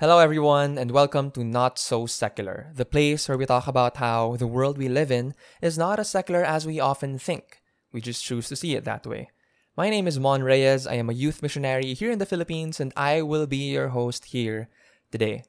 [0.00, 4.34] Hello, everyone, and welcome to Not So Secular, the place where we talk about how
[4.36, 7.60] the world we live in is not as secular as we often think.
[7.92, 9.28] We just choose to see it that way.
[9.76, 10.86] My name is Mon Reyes.
[10.86, 14.32] I am a youth missionary here in the Philippines, and I will be your host
[14.32, 14.70] here
[15.12, 15.44] today.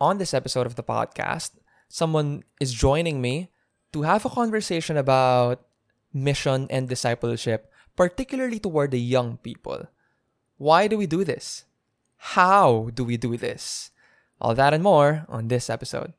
[0.00, 1.58] On this episode of the podcast,
[1.88, 3.50] someone is joining me
[3.92, 5.66] to have a conversation about
[6.14, 9.88] mission and discipleship, particularly toward the young people.
[10.56, 11.64] Why do we do this?
[12.22, 13.90] How do we do this?
[14.40, 16.14] All that and more on this episode.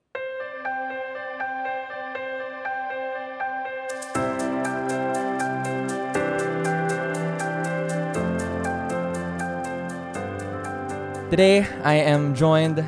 [11.32, 12.86] Today, I am joined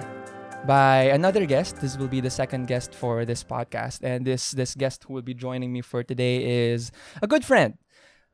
[0.68, 1.78] by another guest.
[1.78, 5.24] This will be the second guest for this podcast, and this this guest who will
[5.24, 6.44] be joining me for today
[6.74, 6.92] is
[7.22, 7.80] a good friend,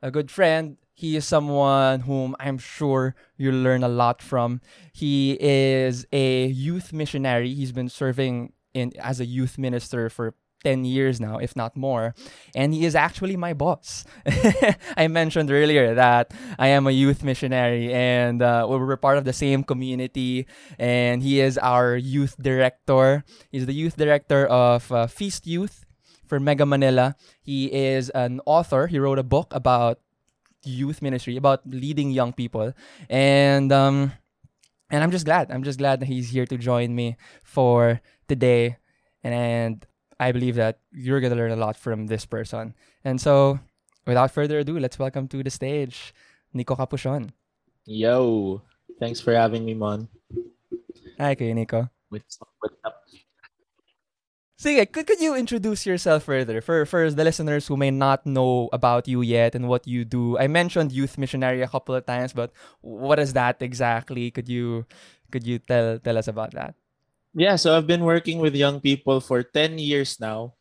[0.02, 4.60] a good friend he is someone whom I'm sure you'll learn a lot from.
[4.92, 7.52] He is a youth missionary.
[7.54, 12.14] He's been serving in as a youth minister for 10 years now, if not more.
[12.54, 14.04] And he is actually my boss.
[14.96, 19.32] I mentioned earlier that I am a youth missionary and uh, we're part of the
[19.32, 20.46] same community.
[20.78, 23.24] And he is our youth director.
[23.50, 25.84] He's the youth director of uh, Feast Youth
[26.26, 27.16] for Mega Manila.
[27.42, 28.86] He is an author.
[28.86, 29.98] He wrote a book about
[30.64, 32.72] youth ministry, about leading young people,
[33.08, 34.12] and um,
[34.90, 35.50] and I'm just glad.
[35.50, 38.76] I'm just glad that he's here to join me for today,
[39.22, 39.86] and, and
[40.20, 42.74] I believe that you're gonna learn a lot from this person.
[43.04, 43.58] And so,
[44.06, 46.14] without further ado, let's welcome to the stage
[46.52, 47.30] Nico Capuchon.
[47.84, 48.62] Yo,
[49.00, 50.08] thanks for having me, Mon.
[51.18, 51.90] Hi, kayo, Nico.
[52.08, 52.38] What's
[52.84, 53.01] up?
[54.62, 58.70] Sige, could, could you introduce yourself further for, for the listeners who may not know
[58.72, 60.38] about you yet and what you do?
[60.38, 64.30] I mentioned youth missionary a couple of times, but what is that exactly?
[64.30, 64.86] Could you
[65.32, 66.78] could you tell tell us about that?
[67.34, 70.54] Yeah, so I've been working with young people for 10 years now.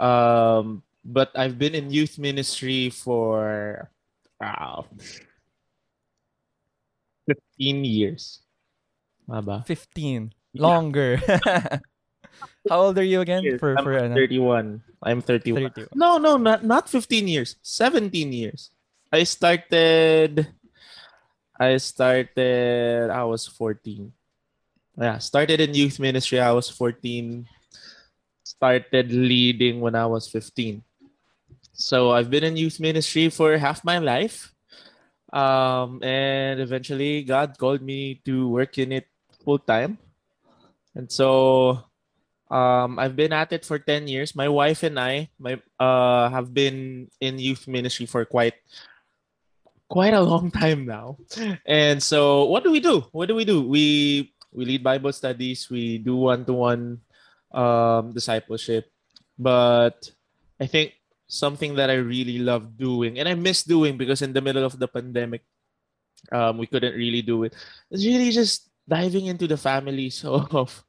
[0.00, 3.90] Um, but I've been in youth ministry for
[4.40, 4.86] wow,
[7.28, 8.40] 15 years.
[9.28, 9.66] Maba.
[9.66, 10.32] 15.
[10.54, 11.20] Longer.
[12.68, 13.58] How old are you again?
[13.58, 14.82] For I'm for 31.
[15.02, 15.70] I'm 31.
[15.70, 15.88] 31.
[15.94, 17.56] No, no, not not 15 years.
[17.62, 18.70] 17 years.
[19.12, 20.48] I started
[21.58, 24.12] I started I was 14.
[24.98, 27.46] Yeah, started in youth ministry I was 14.
[28.44, 30.82] Started leading when I was 15.
[31.72, 34.52] So I've been in youth ministry for half my life.
[35.32, 39.06] Um, and eventually God called me to work in it
[39.44, 39.98] full time.
[40.94, 41.84] And so
[42.50, 44.34] um, I've been at it for 10 years.
[44.34, 48.54] My wife and I my, uh, have been in youth ministry for quite
[49.88, 51.18] quite a long time now.
[51.66, 53.06] And so what do we do?
[53.12, 53.62] What do we do?
[53.62, 57.00] We we lead Bible studies, we do one-to-one
[57.52, 58.90] um, discipleship.
[59.38, 60.10] But
[60.58, 60.94] I think
[61.28, 64.78] something that I really love doing and I miss doing because in the middle of
[64.78, 65.42] the pandemic
[66.30, 67.54] um, we couldn't really do it.
[67.90, 70.84] It's really just diving into the families of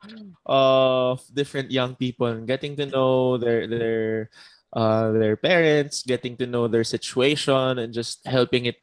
[0.46, 4.30] of different young people and getting to know their their
[4.74, 8.78] uh, their parents, getting to know their situation, and just helping it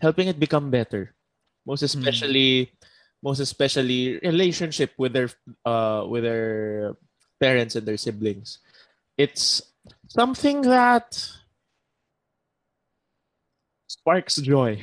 [0.00, 1.14] helping it become better.
[1.66, 2.70] Most especially, mm.
[3.22, 5.30] most especially relationship with their
[5.64, 6.94] uh, with their
[7.38, 8.58] parents and their siblings.
[9.18, 9.62] It's
[10.08, 11.14] something that
[14.02, 14.82] sparks joy.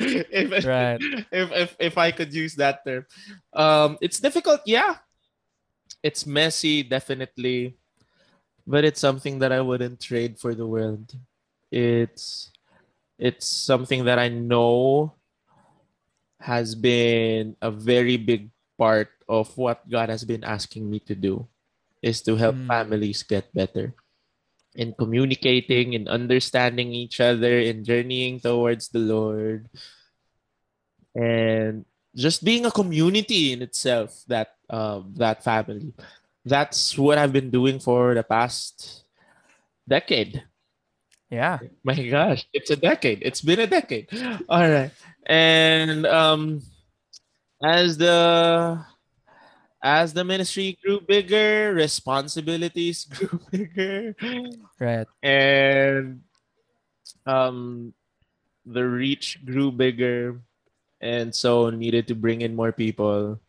[0.00, 0.96] if, right.
[1.28, 3.04] If, if if I could use that term.
[3.52, 5.04] Um, it's difficult, yeah.
[6.02, 7.76] It's messy, definitely.
[8.64, 11.12] But it's something that I wouldn't trade for the world.
[11.68, 12.48] It's
[13.20, 15.12] it's something that I know
[16.40, 18.48] has been a very big
[18.78, 21.44] part of what God has been asking me to do
[22.00, 22.68] is to help mm.
[22.70, 23.92] families get better
[24.74, 29.68] in communicating, in understanding each other, in journeying towards the Lord,
[31.14, 31.84] and
[32.14, 34.24] just being a community in itself.
[34.28, 35.92] That um, that family.
[36.44, 39.04] That's what I've been doing for the past
[39.86, 40.44] decade.
[41.30, 41.58] Yeah.
[41.84, 43.20] My gosh, it's a decade.
[43.22, 44.08] It's been a decade.
[44.48, 44.90] All right.
[45.26, 46.62] And um
[47.62, 48.80] as the
[49.82, 54.14] as the ministry grew bigger, responsibilities grew bigger.
[54.78, 55.06] Right.
[55.22, 56.22] And
[57.26, 57.94] um
[58.66, 60.40] the reach grew bigger
[61.00, 63.40] and so needed to bring in more people.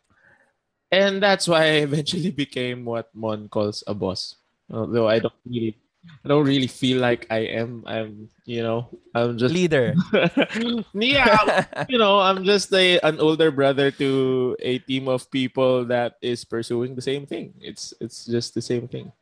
[0.90, 4.36] And that's why I eventually became what Mon calls a boss.
[4.70, 5.76] Although I don't really
[6.24, 7.84] I don't really feel like I am.
[7.86, 9.94] I'm, you know, I'm just Leader.
[10.94, 16.16] yeah, you know, I'm just a an older brother to a team of people that
[16.22, 17.52] is pursuing the same thing.
[17.60, 19.12] It's it's just the same thing.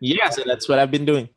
[0.00, 1.28] Yeah, so that's what I've been doing.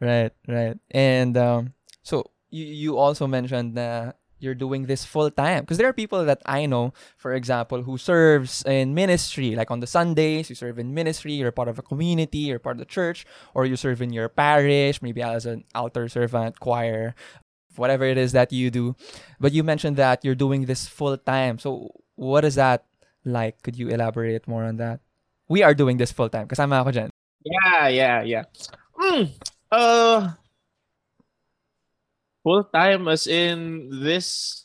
[0.00, 0.78] Right, right.
[0.90, 4.16] And um, so you you also mentioned that
[4.46, 7.98] you're doing this full time because there are people that I know, for example, who
[7.98, 9.58] serves in ministry.
[9.58, 11.34] Like on the Sundays, you serve in ministry.
[11.34, 12.46] You're part of a community.
[12.54, 16.08] You're part of the church, or you serve in your parish, maybe as an altar
[16.08, 17.18] servant, choir,
[17.74, 18.94] whatever it is that you do.
[19.42, 21.58] But you mentioned that you're doing this full time.
[21.58, 22.86] So what is that
[23.26, 23.60] like?
[23.62, 25.00] Could you elaborate more on that?
[25.48, 27.10] We are doing this full time because I'm ako dyan.
[27.44, 28.44] Yeah, yeah, yeah.
[28.98, 29.30] Mm,
[29.70, 30.34] uh,
[32.46, 34.62] full time as in this.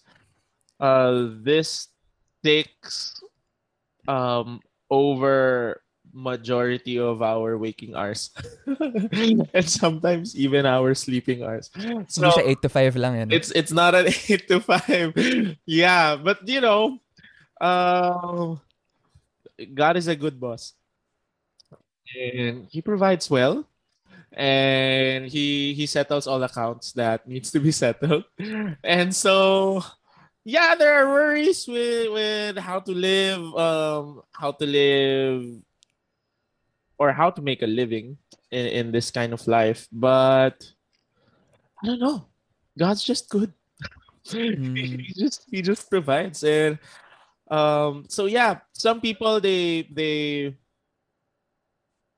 [0.77, 1.89] Uh, this
[2.45, 3.17] takes
[4.09, 5.77] um over
[6.13, 8.33] majority of our waking hours
[9.53, 11.69] and sometimes even our sleeping hours
[12.09, 13.27] so Hindi siya 8 to 5 lang yan.
[13.31, 16.99] it's it's not an 8 to 5 yeah but you know
[17.61, 18.57] uh,
[19.71, 20.73] god is a good boss
[22.11, 23.63] and he provides well
[24.33, 28.23] and he he settles all accounts that needs to be settled.
[28.83, 29.83] And so
[30.43, 35.45] yeah there are worries with with how to live um how to live
[36.97, 38.17] or how to make a living
[38.49, 39.87] in, in this kind of life.
[39.91, 40.63] But
[41.83, 42.25] i don't know.
[42.77, 43.51] God's just good.
[44.29, 44.77] Mm.
[45.01, 46.43] he just he just provides.
[46.43, 46.79] And
[47.49, 50.55] um so yeah some people they they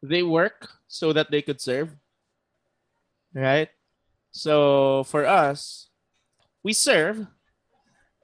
[0.04, 1.90] they work so that they could serve
[3.34, 3.70] right
[4.32, 5.90] so for us
[6.64, 7.28] we serve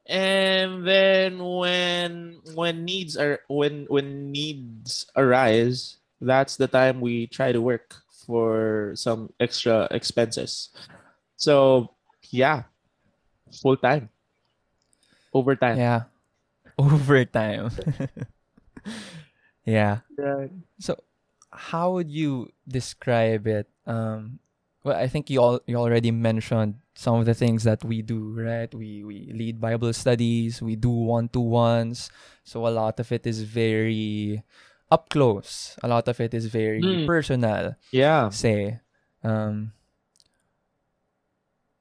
[0.08, 7.52] and then when when needs are when when needs arise that's the time we try
[7.52, 7.96] to work
[8.26, 10.70] for some extra expenses
[11.38, 11.90] so
[12.32, 12.64] yeah
[13.62, 14.10] full time
[15.34, 16.04] overtime Yeah.
[16.80, 17.72] Overtime.
[19.66, 20.00] yeah.
[20.18, 20.52] Right.
[20.80, 20.96] So
[21.52, 23.68] how would you describe it?
[23.86, 24.40] Um
[24.84, 28.34] well I think you all you already mentioned some of the things that we do,
[28.36, 28.68] right?
[28.74, 32.10] We we lead Bible studies, we do one-to-ones.
[32.44, 34.44] So a lot of it is very
[34.92, 35.78] up close.
[35.84, 37.06] A lot of it is very Mm.
[37.06, 37.76] personal.
[37.92, 38.80] yeah say
[39.24, 39.72] um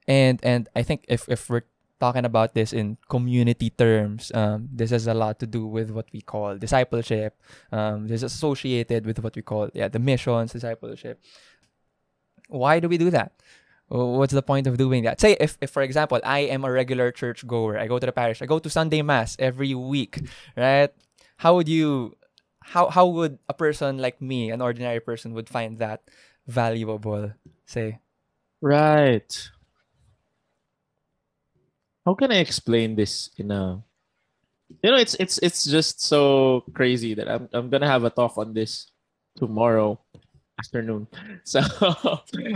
[0.06, 1.65] and and i think if if we're
[2.00, 6.06] talking about this in community terms um this has a lot to do with what
[6.12, 7.35] we call discipleship
[7.73, 11.21] um this is associated with what we call yeah the missions discipleship
[12.49, 13.33] why do we do that?
[13.89, 15.21] What's the point of doing that?
[15.21, 18.12] Say if, if for example i am a regular church goer i go to the
[18.12, 20.21] parish i go to sunday mass every week
[20.56, 20.93] right?
[21.39, 22.17] How would you
[22.61, 26.03] how how would a person like me an ordinary person would find that
[26.47, 27.33] valuable
[27.65, 28.00] say?
[28.61, 29.31] Right.
[32.05, 33.83] How can I explain this in a
[34.83, 38.37] you know it's it's it's just so crazy that I'm I'm gonna have a talk
[38.37, 38.91] on this
[39.37, 40.00] tomorrow
[40.59, 41.07] afternoon.
[41.45, 41.61] So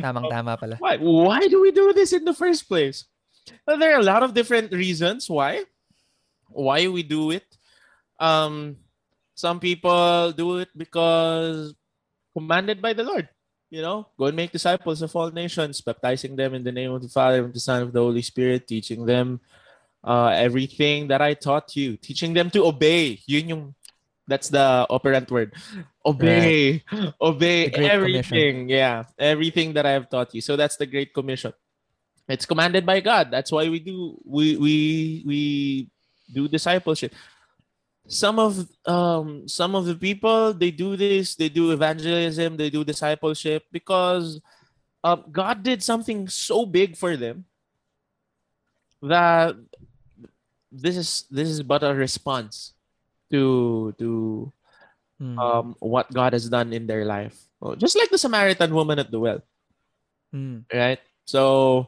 [0.02, 3.06] tamang tama pala why why do we do this in the first place?
[3.66, 5.64] Well, there are a lot of different reasons why
[6.50, 7.46] why we do it.
[8.20, 8.76] Um
[9.34, 11.74] some people do it because
[12.32, 13.28] commanded by the Lord.
[13.72, 17.00] You know, go and make disciples of all nations, baptizing them in the name of
[17.00, 19.40] the Father, and the Son, of the Holy Spirit, teaching them
[20.04, 23.20] uh, everything that I taught you, teaching them to obey.
[23.24, 23.74] Yun yung,
[24.32, 25.52] that's the operant word.
[26.00, 26.80] Obey,
[27.20, 28.72] obey The Great everything.
[28.72, 30.40] Yeah, everything that I have taught you.
[30.40, 31.52] So that's the Great Commission.
[32.26, 33.28] It's commanded by God.
[33.28, 34.74] That's why we do we we
[35.28, 35.40] we
[36.32, 37.12] do discipleship
[38.08, 42.82] some of um some of the people they do this they do evangelism they do
[42.82, 44.40] discipleship because
[45.04, 47.44] um, god did something so big for them
[49.02, 49.54] that
[50.70, 52.74] this is this is but a response
[53.32, 54.52] to to
[55.22, 55.38] Mm.
[55.38, 59.10] um what god has done in their life Oh, just like the samaritan woman at
[59.14, 59.40] the well
[60.34, 60.64] Mm.
[60.72, 60.98] right?
[61.28, 61.86] So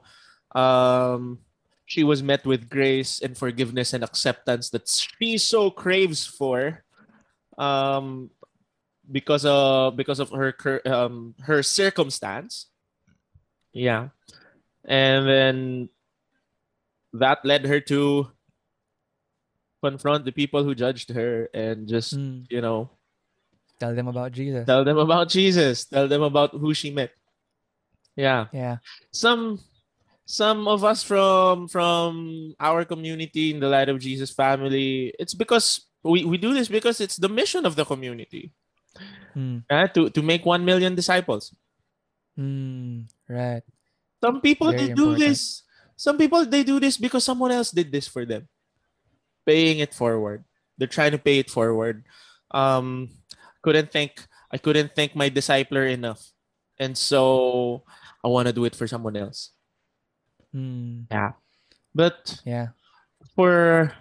[0.54, 1.40] um
[1.88, 6.84] she was met with grace and forgiveness and acceptance that she so craves for
[7.58, 8.30] um
[9.10, 10.54] because of because of her
[10.86, 12.68] um her circumstance.
[13.72, 14.12] Yeah.
[14.84, 15.56] And then
[17.16, 18.28] that led her to
[19.84, 22.48] confront the people who judged her and just, Mm.
[22.48, 22.88] you know,
[23.76, 27.10] tell them about jesus tell them about Jesus, tell them about who she met.
[28.16, 28.46] Yeah.
[28.54, 28.78] yeah
[29.10, 29.58] some
[30.24, 35.82] some of us from from our community in the light of jesus family it's because
[36.06, 38.54] we, we do this because it's the mission of the community
[39.34, 39.66] Mm.
[39.66, 41.50] uh, to to make 1 million disciples
[42.38, 43.62] Mm, right.
[44.22, 45.18] Some people Very they do important.
[45.22, 45.62] this.
[45.94, 48.46] Some people they do this because someone else did this for them.
[49.46, 50.44] Paying it forward.
[50.78, 52.04] They're trying to pay it forward.
[52.50, 53.10] Um
[53.62, 56.30] couldn't thank I couldn't thank my discipler enough.
[56.78, 57.84] And so
[58.24, 59.52] I want to do it for someone else.
[60.54, 61.06] Mm,
[61.94, 62.68] But yeah.
[63.34, 63.92] for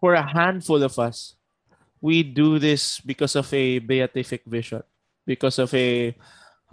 [0.00, 1.36] for a handful of us,
[2.00, 4.82] we do this because of a beatific vision,
[5.26, 6.14] because of a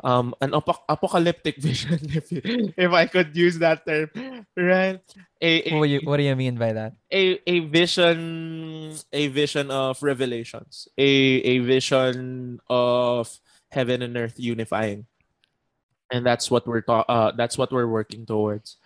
[0.03, 2.41] um an apoc- apocalyptic vision, if you,
[2.77, 4.09] if I could use that term,
[4.57, 4.99] right?
[5.41, 6.93] A a, What do you What do you mean by that?
[7.11, 11.11] a, a vision a vision of revelations, a
[11.43, 13.39] a vision of
[13.71, 15.05] heaven and earth unifying,
[16.11, 18.77] and that's what we're ta- uh, that's what we're working towards.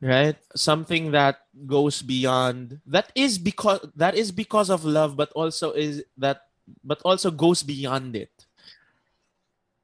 [0.00, 0.36] Right?
[0.54, 6.04] Something that goes beyond that is because that is because of love but also is
[6.18, 6.42] that
[6.84, 8.37] but also goes beyond it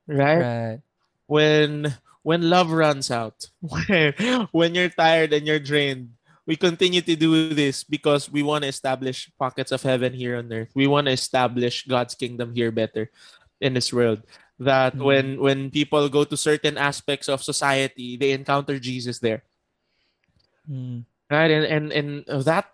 [0.06, 0.40] right?
[0.40, 0.78] Right.
[1.26, 4.12] when when love runs out when,
[4.52, 6.12] when you're tired and you're drained
[6.46, 10.52] we continue to do this because we want to establish pockets of heaven here on
[10.52, 10.68] earth.
[10.76, 13.08] We want to establish god's kingdom here better
[13.64, 14.20] in this world.
[14.60, 15.04] That Mhm.
[15.04, 19.42] when when people go to certain aspects of society they encounter jesus there.
[20.68, 21.50] Mm, right?
[21.50, 22.68] And and and that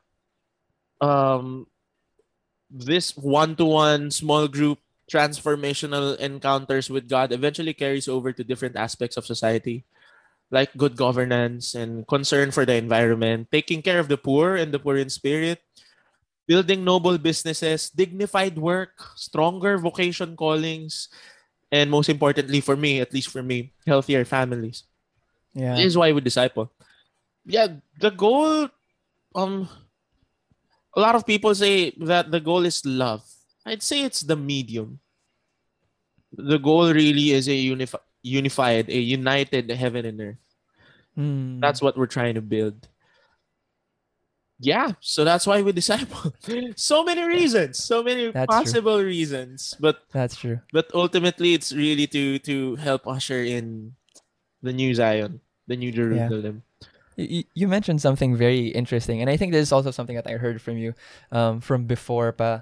[1.00, 1.66] um
[2.70, 4.78] this one-to-one small group
[5.10, 9.82] transformational encounters with god eventually carries over to different aspects of society
[10.50, 14.78] like good governance and concern for the environment taking care of the poor and the
[14.78, 15.58] poor in spirit
[16.46, 21.10] building noble businesses dignified work stronger vocation callings
[21.70, 24.86] and most importantly for me at least for me healthier families
[25.54, 25.74] yeah.
[25.74, 26.70] this is why we disciple.
[27.44, 28.68] Yeah, the goal.
[29.34, 29.68] Um,
[30.94, 33.22] a lot of people say that the goal is love.
[33.66, 35.00] I'd say it's the medium.
[36.32, 40.42] The goal really is a unifi- unified, a united heaven and earth.
[41.18, 42.88] Mm, That's what we're trying to build.
[44.62, 46.34] Yeah, so that's why we disciple.
[46.76, 48.60] so many reasons, so many That's true.
[48.60, 50.60] possible reasons, but that's true.
[50.70, 53.96] but ultimately it's really to to help usher in
[54.60, 56.62] the new Zion, the new Jerusalem.
[57.16, 60.36] You, you mentioned something very interesting, and I think this is also something that I
[60.36, 60.92] heard from you
[61.32, 62.60] um, from before, pa,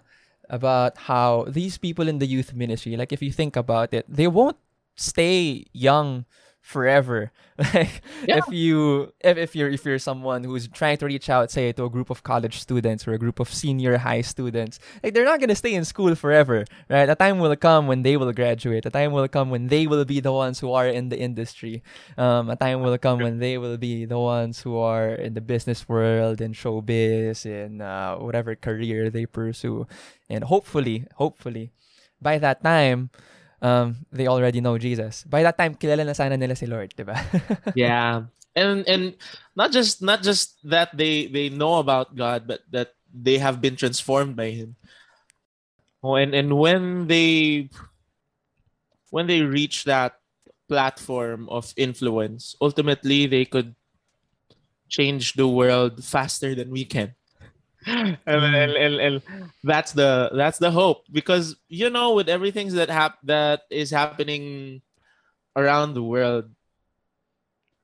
[0.48, 4.26] about how these people in the youth ministry, like if you think about it, they
[4.26, 4.56] won't
[4.96, 6.24] stay young
[6.68, 7.32] forever.
[7.74, 8.38] like Yeah.
[8.44, 11.84] if you if, if you're if you're someone who's trying to reach out, say to
[11.88, 15.40] a group of college students or a group of senior high students, like they're not
[15.40, 17.08] gonna stay in school forever, right?
[17.08, 18.84] A time will come when they will graduate.
[18.86, 21.82] A time will come when they will be the ones who are in the industry
[22.16, 25.40] um, a time will come when they will be the ones who are in the
[25.40, 29.86] business world in showbiz in uh, whatever career they pursue
[30.28, 31.70] and hopefully hopefully
[32.20, 33.10] by that time
[33.62, 35.24] um, they already know Jesus.
[35.24, 37.18] By that time kilala na sana nila si Lord diba
[37.74, 38.26] yeah.
[38.56, 39.14] And and
[39.54, 43.76] not just not just that they they know about god but that they have been
[43.76, 44.74] transformed by him.
[46.02, 47.70] Oh, and and when they
[49.10, 50.18] when they reach that
[50.68, 53.74] platform of influence ultimately they could
[54.88, 57.16] change the world faster than we can
[57.88, 59.22] and, and, and, and
[59.64, 64.82] that's the that's the hope because you know with everything that hap- that is happening
[65.56, 66.50] around the world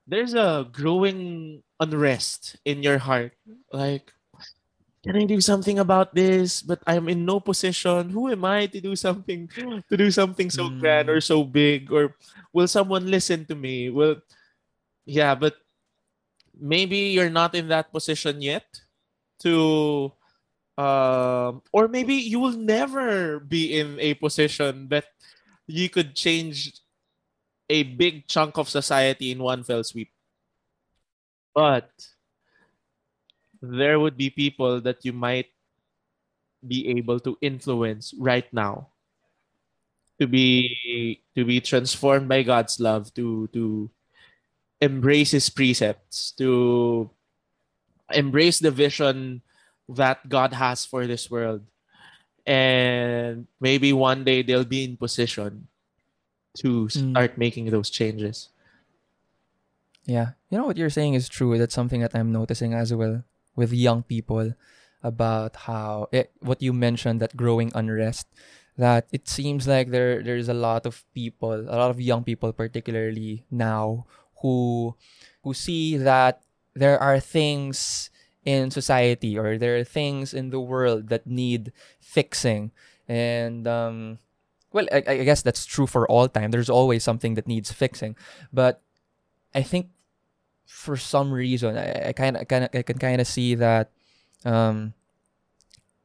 [0.07, 3.33] there's a growing unrest in your heart.
[3.73, 4.13] Like,
[5.03, 6.61] can I do something about this?
[6.61, 8.11] But I'm in no position.
[8.11, 9.49] Who am I to do something
[9.89, 10.81] to do something so Mm.
[10.81, 11.89] grand or so big?
[11.89, 12.13] Or
[12.53, 13.89] will someone listen to me?
[13.89, 14.21] Will
[15.09, 15.57] yeah, but
[16.53, 18.84] maybe you're not in that position yet
[19.45, 20.13] to
[20.77, 25.07] um or maybe you will never be in a position that
[25.69, 26.75] you could change
[27.71, 30.11] a big chunk of society in one fell sweep.
[31.55, 31.89] But
[33.63, 35.49] there would be people that you might
[36.67, 38.89] be able to influence right now
[40.21, 43.91] to be to be transformed by God's love to to
[44.81, 47.11] embrace his precepts to
[48.13, 49.41] embrace the vision
[49.89, 51.63] that God has for this world
[52.47, 55.69] and maybe one day they'll be in position
[56.61, 57.11] to Mm.
[57.11, 58.51] start making those changes
[60.05, 60.37] Yeah.
[60.53, 61.57] You know what you're saying is true.
[61.57, 63.25] That's something that I'm noticing as well
[63.57, 64.53] with young people
[65.03, 68.29] about how it, what you mentioned that growing unrest
[68.77, 72.53] that it seems like there there's a lot of people, a lot of young people
[72.53, 74.05] particularly now
[74.45, 74.93] who
[75.41, 76.44] who see that
[76.75, 78.11] there are things
[78.45, 82.71] in society or there are things in the world that need fixing
[83.09, 84.19] and um
[84.75, 86.51] well, I, I guess that's true for all time.
[86.51, 88.17] There's always something that needs fixing,
[88.53, 88.83] but
[89.55, 89.91] I think
[90.67, 93.91] for some reason I kind of kind of I can kind of see that
[94.45, 94.95] um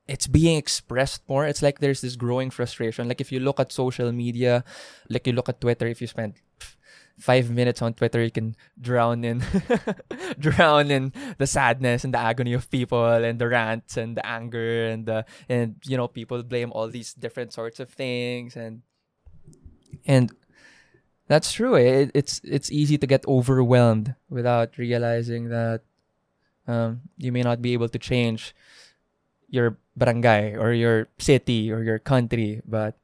[0.08, 1.46] it's being expressed more.
[1.46, 3.08] It's like there's this growing frustration.
[3.08, 4.64] Like if you look at social media,
[5.10, 6.34] like you look at Twitter, if you spend
[7.20, 9.44] five minutes on Twitter, you can drown in
[10.40, 14.88] drown in the sadness and the agony of people and the rants and the anger
[14.88, 18.82] and the and you know people blame all these different sorts of things and
[20.06, 20.32] and
[21.28, 21.76] that's true.
[21.76, 25.82] It, it's it's easy to get overwhelmed without realizing that
[26.68, 28.56] um, you may not be able to change
[29.50, 32.98] your barangay or your city or your country, but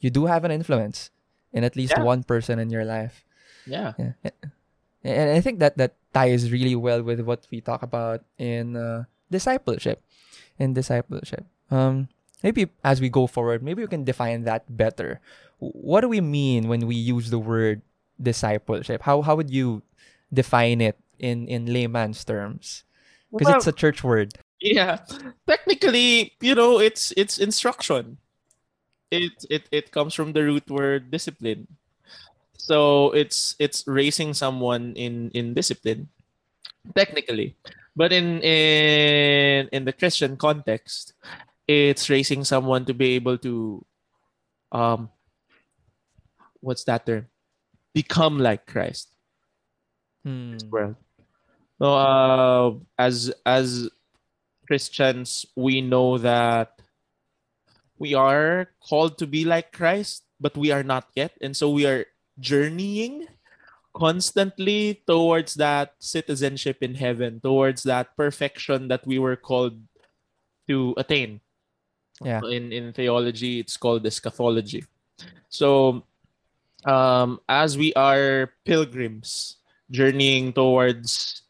[0.00, 1.10] you do have an influence
[1.52, 2.04] in at least Yeah.
[2.04, 3.24] one person in your life.
[3.66, 3.92] Yeah.
[3.98, 4.30] Yeah.
[5.04, 9.04] And I think that that ties really well with what we talk about in uh,
[9.30, 10.02] discipleship.
[10.58, 11.44] In discipleship.
[11.70, 12.08] Um,
[12.42, 15.20] maybe as we go forward, maybe we can define that better.
[15.58, 17.82] What do we mean when we use the word
[18.20, 19.02] discipleship?
[19.02, 19.82] How how would you
[20.32, 22.82] define it in in layman's terms?
[23.30, 24.34] Because Well, it's a church word.
[24.60, 25.04] yeah.
[25.46, 28.18] Technically, you know, it's it's instruction.
[29.10, 31.68] It it it comes from the root word discipline.
[32.58, 36.08] So it's it's raising someone in in discipline,
[36.94, 37.56] technically.
[37.94, 41.14] But in in in the Christian context,
[41.68, 43.84] it's raising someone to be able to
[44.72, 45.08] um
[46.60, 47.28] what's that term?
[47.94, 49.14] Become like Christ.
[50.26, 50.58] Hmm.
[50.68, 50.96] world.
[51.78, 53.88] So, uh, as as
[54.66, 56.80] Christians, we know that
[57.98, 61.86] we are called to be like Christ, but we are not yet, and so we
[61.86, 62.04] are
[62.38, 63.26] journeying
[63.96, 69.80] constantly towards that citizenship in heaven, towards that perfection that we were called
[70.68, 71.40] to attain.
[72.20, 72.40] Yeah.
[72.44, 74.84] In in theology, it's called eschatology.
[75.48, 76.04] So,
[76.84, 79.56] um, as we are pilgrims
[79.90, 81.42] journeying towards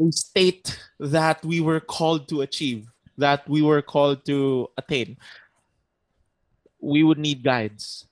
[0.00, 5.16] a state that we were called to achieve, that we were called to attain,
[6.80, 8.07] we would need guides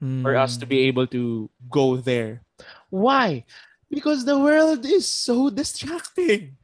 [0.00, 0.70] for us to Hmm.
[0.70, 2.42] be able to go there.
[2.88, 3.44] Why?
[3.90, 6.56] Because the world is so distracting.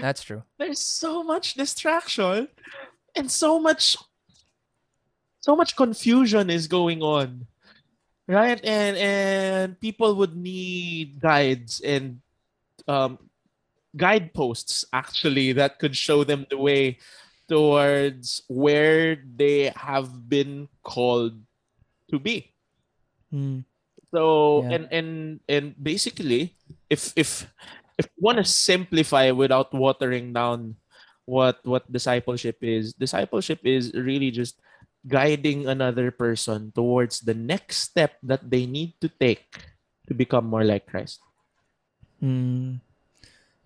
[0.00, 0.42] That's true.
[0.58, 2.48] There's so much distraction
[3.14, 3.96] and so much
[5.40, 7.46] so much confusion is going on.
[8.26, 8.58] Right?
[8.64, 12.20] And and people would need guides and
[12.88, 13.18] um
[13.96, 16.98] guideposts actually that could show them the way
[17.48, 21.38] towards where they have been called
[22.10, 22.52] to be.
[23.30, 23.66] Hmm.
[24.14, 24.72] So Yeah.
[24.72, 25.10] and and
[25.48, 26.54] and basically,
[26.88, 27.46] if if
[27.98, 30.76] if you want to simplify without watering down
[31.26, 34.60] what what discipleship is, discipleship is really just
[35.06, 39.46] guiding another person towards the next step that they need to take
[40.06, 41.20] to become more like Christ.
[42.22, 42.80] Mm.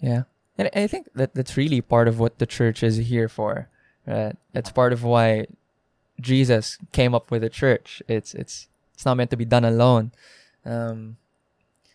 [0.00, 0.24] Yeah.
[0.58, 3.68] And I think that that's really part of what the church is here for.
[4.06, 4.36] Right?
[4.54, 5.46] It's part of why
[6.20, 8.02] Jesus came up with a church.
[8.08, 10.12] It's it's it's not meant to be done alone.
[10.64, 11.16] Um,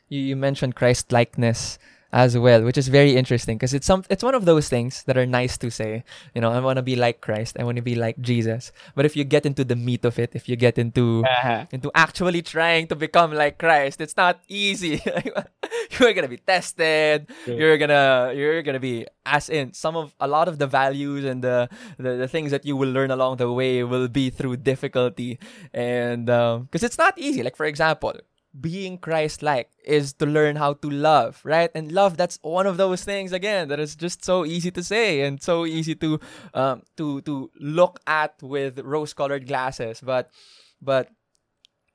[0.10, 1.78] you, you mentioned Christ likeness
[2.16, 5.20] as well, which is very interesting because it's some it's one of those things that
[5.20, 6.08] are nice to say.
[6.34, 7.60] You know, I want to be like Christ.
[7.60, 8.72] I want to be like Jesus.
[8.96, 11.68] But if you get into the meat of it, if you get into uh-huh.
[11.76, 14.00] into actually trying to become like Christ.
[14.00, 15.04] It's not easy.
[16.00, 17.28] you're gonna be tested.
[17.44, 17.60] True.
[17.60, 21.44] You're gonna you're gonna be as in some of a lot of the values and
[21.44, 21.68] the
[22.00, 25.38] the, the things that you will learn along the way will be through difficulty
[25.74, 27.44] and um, because it's not easy.
[27.44, 28.16] Like for example.
[28.60, 31.70] Being Christ like is to learn how to love, right?
[31.76, 35.22] And love, that's one of those things again that is just so easy to say
[35.22, 36.20] and so easy to
[36.54, 40.02] um to to look at with rose colored glasses.
[40.02, 40.32] But
[40.82, 41.10] but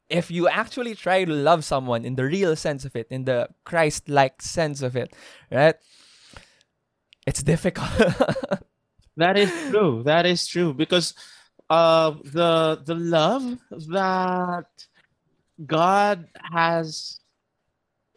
[0.09, 3.49] if you actually try to love someone in the real sense of it, in the
[3.65, 5.15] Christ like sense of it,
[5.51, 5.77] right?
[7.27, 7.91] It's difficult.
[9.17, 10.03] That is true.
[10.05, 11.15] That is true because
[11.69, 14.67] uh the the love that
[15.67, 17.21] God has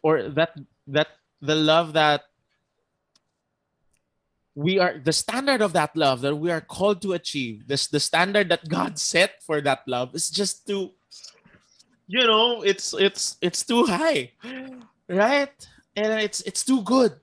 [0.02, 1.08] or that that
[1.40, 2.24] the love that
[4.54, 8.00] we are the standard of that love that we are called to achieve this the
[8.00, 10.92] standard that God set for that love is just too
[12.06, 14.30] you know it's it's it's too high
[15.08, 15.52] right?
[15.96, 17.14] And it's it's too good.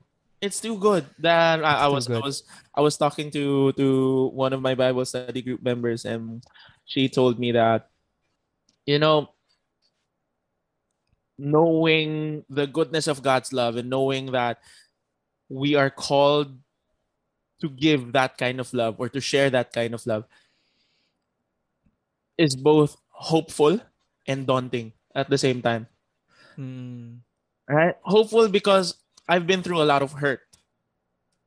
[0.41, 4.53] It's too good that I, I was I was I was talking to to one
[4.53, 6.41] of my Bible study group members, and
[6.85, 7.89] she told me that,
[8.85, 9.29] you know,
[11.41, 14.61] knowing the goodness of God's love and knowing that
[15.49, 16.53] we are called
[17.61, 20.25] to give that kind of love or to share that kind of love,
[22.37, 23.81] is both hopeful
[24.27, 25.87] and daunting at the same time.
[26.57, 27.19] Mm.
[27.67, 27.95] Right?
[28.03, 28.95] Hopeful because
[29.27, 30.41] I've been through a lot of hurt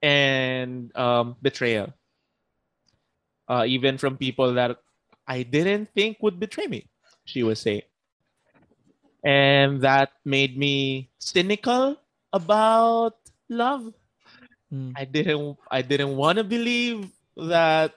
[0.02, 1.94] and um, betrayal.
[3.46, 4.78] Uh, even from people that
[5.26, 6.88] I didn't think would betray me,
[7.24, 7.82] she was saying.
[9.24, 11.96] And that made me cynical
[12.32, 13.16] about
[13.48, 13.92] love.
[14.72, 14.92] Mm.
[14.96, 17.94] I didn't I didn't want to believe that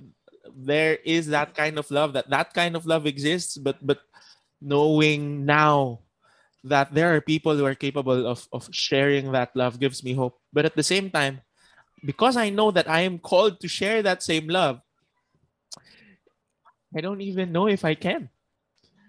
[0.56, 4.00] there is that kind of love that that kind of love exists but but
[4.62, 6.00] knowing now
[6.64, 10.40] that there are people who are capable of of sharing that love gives me hope
[10.54, 11.42] but at the same time
[12.06, 14.82] because I know that I am called to share that same love
[16.96, 18.30] I don't even know if I can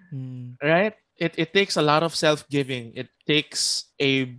[0.09, 0.57] Mm.
[0.65, 2.95] right it, it takes a lot of self-giving.
[2.95, 4.37] It takes a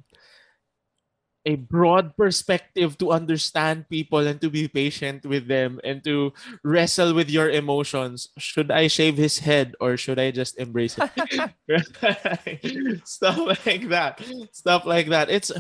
[1.46, 7.14] a broad perspective to understand people and to be patient with them and to wrestle
[7.16, 8.28] with your emotions.
[8.38, 11.10] Should i shave his head or should i just embrace it?
[13.08, 14.20] Stuff like that.
[14.52, 15.32] Stuff like that.
[15.32, 15.52] It's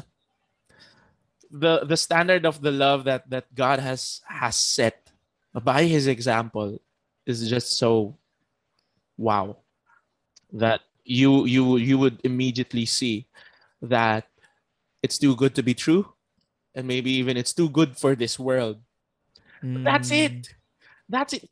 [1.50, 5.10] the the standard of the love that that god has has set
[5.64, 6.78] by his example
[7.26, 8.18] is just so
[9.18, 9.58] wow
[10.54, 13.26] that you you you would immediately see
[13.82, 14.30] that
[15.02, 16.06] it's too good to be true
[16.78, 18.78] and maybe even it's too good for this world
[19.60, 20.30] that's Mm.
[20.30, 20.54] it
[21.10, 21.50] that's it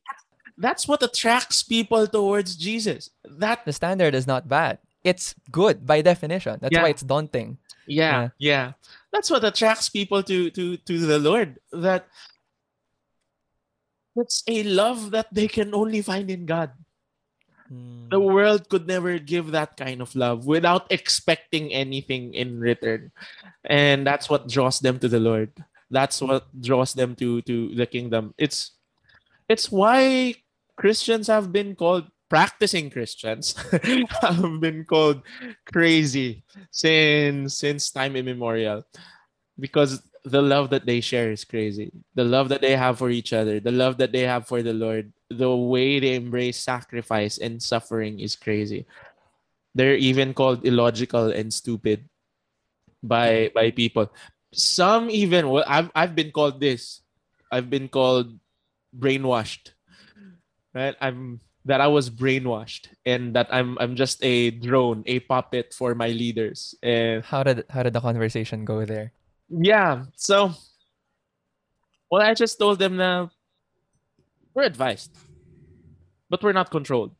[0.62, 4.78] that's what attracts people towards jesus that The standard is not bad.
[5.04, 6.60] It's good by definition.
[6.62, 6.84] That's Yeah.
[6.84, 7.58] why it's daunting.
[7.88, 8.76] yeah, yeah
[9.10, 12.06] that's what attracts people to to to the lord that
[14.20, 16.72] it's a love that they can only find in god
[17.72, 18.10] Mm.
[18.10, 23.12] the world could never give that kind of love without expecting anything in return.
[23.66, 25.52] And that's what draws them to the lord.
[25.92, 28.34] That's what draws them to to the kingdom.
[28.38, 28.72] It's
[29.50, 30.36] it's why
[30.78, 33.56] christians have been called practicing christians
[34.22, 35.24] have been called
[35.66, 38.88] crazy since since time immemorial.
[39.60, 41.92] Because the love that they share is crazy.
[42.16, 44.74] The love that they have for each other the love that they have for the
[44.74, 48.86] lord the way they embrace sacrifice and suffering is crazy
[49.76, 52.08] they're even called illogical and stupid
[53.04, 54.10] by by people
[54.54, 57.02] some even well i've, I've been called this
[57.52, 58.40] i've been called
[58.98, 59.76] brainwashed
[60.74, 65.74] right i'm that i was brainwashed and that i'm i'm just a drone a puppet
[65.76, 69.12] for my leaders and How did how did the conversation go there?
[69.50, 70.06] yeah.
[70.16, 70.52] So,
[72.12, 73.32] well, I just told them now
[74.58, 75.14] we're advised,
[76.34, 77.14] but we're not controlled.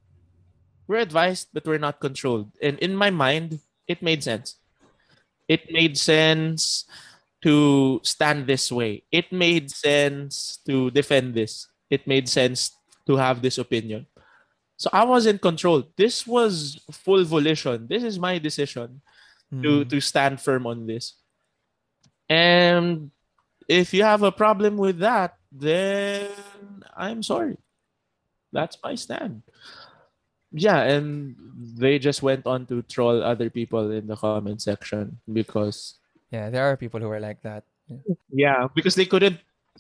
[0.88, 2.50] We're advised, but we're not controlled.
[2.64, 4.56] And in my mind, it made sense.
[5.48, 6.86] It made sense
[7.44, 9.04] to stand this way.
[9.12, 11.70] It made sense to defend this.
[11.92, 12.74] It made sense
[13.06, 14.08] to have this opinion.
[14.78, 15.94] So I wasn't controlled.
[15.96, 17.86] This was full volition.
[17.86, 19.02] This is my decision
[19.62, 19.90] to Mm.
[19.90, 21.22] to stand firm on this.
[22.28, 23.12] And
[23.70, 26.30] if you have a problem with that, then
[26.96, 27.58] I'm sorry.
[28.52, 29.44] That's my stand.
[30.52, 31.36] Yeah, and
[31.78, 36.00] they just went on to troll other people in the comment section because
[36.32, 37.64] Yeah, there are people who are like that.
[37.88, 38.16] Yeah.
[38.32, 39.40] yeah, because they couldn't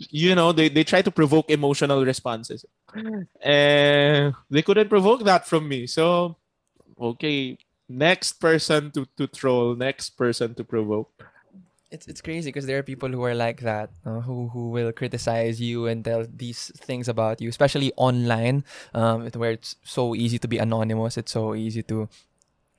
[0.09, 2.65] you know, they, they try to provoke emotional responses.
[3.41, 5.87] And they couldn't provoke that from me.
[5.87, 6.37] So
[6.99, 7.57] okay,
[7.89, 11.11] next person to, to troll, next person to provoke.
[11.89, 14.91] It's it's crazy because there are people who are like that, uh, who who will
[14.91, 20.37] criticize you and tell these things about you, especially online, um, where it's so easy
[20.39, 21.15] to be anonymous.
[21.15, 22.09] It's so easy to,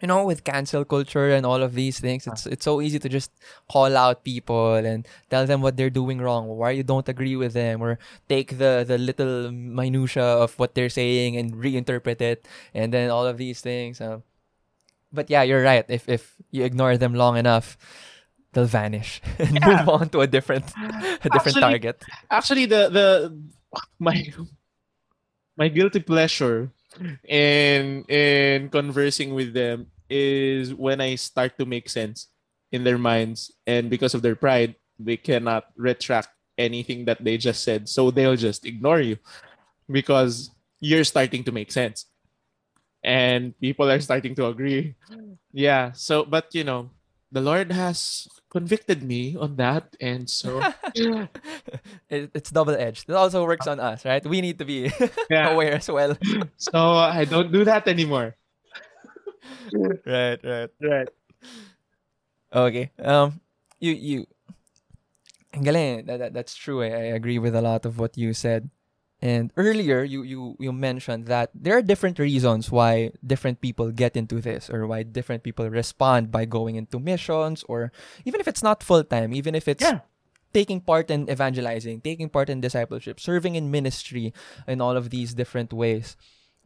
[0.02, 2.26] you know, with cancel culture and all of these things.
[2.26, 3.32] It's it's so easy to just
[3.72, 7.54] call out people and tell them what they're doing wrong, why you don't agree with
[7.56, 7.96] them, or
[8.28, 12.44] take the the little minutia of what they're saying and reinterpret it,
[12.74, 14.02] and then all of these things.
[14.04, 14.22] Um,
[15.12, 15.84] but yeah, you're right.
[15.88, 17.76] If if you ignore them long enough,
[18.52, 19.66] they'll vanish and Yeah.
[19.68, 21.96] move on to a different ah, a different Actually- target.
[22.30, 23.06] actually the the
[23.98, 24.16] my
[25.56, 26.70] my guilty pleasure
[27.28, 32.28] in in conversing with them is when I start to make sense
[32.72, 37.62] in their minds and because of their pride they cannot retract anything that they just
[37.62, 39.16] said so they'll just ignore you
[39.90, 42.06] because you're starting to make sense
[43.04, 45.36] and people are starting to agree mm.
[45.52, 46.90] yeah so but you know
[47.30, 50.60] the lord has convicted me on that and so
[52.08, 53.08] It, it's double edged.
[53.08, 54.24] It also works on us, right?
[54.24, 54.90] We need to be
[55.30, 56.16] yeah aware as well.
[56.56, 58.34] So I don't do that anymore.
[60.06, 60.70] right, right.
[60.80, 61.08] Right.
[62.52, 62.90] Okay.
[62.98, 63.40] Um,
[63.78, 64.26] you you.
[65.52, 66.06] Ang galing.
[66.06, 66.82] That, that, that's true.
[66.82, 68.70] I, I agree with a lot of what you said.
[69.20, 74.16] And earlier, you, you, you mentioned that there are different reasons why different people get
[74.16, 77.90] into this or why different people respond by going into missions or
[78.24, 80.00] even if it's not full time, even if it's Yeah.
[80.54, 84.32] taking part in evangelizing, taking part in discipleship, serving in ministry
[84.66, 86.16] in all of these different ways.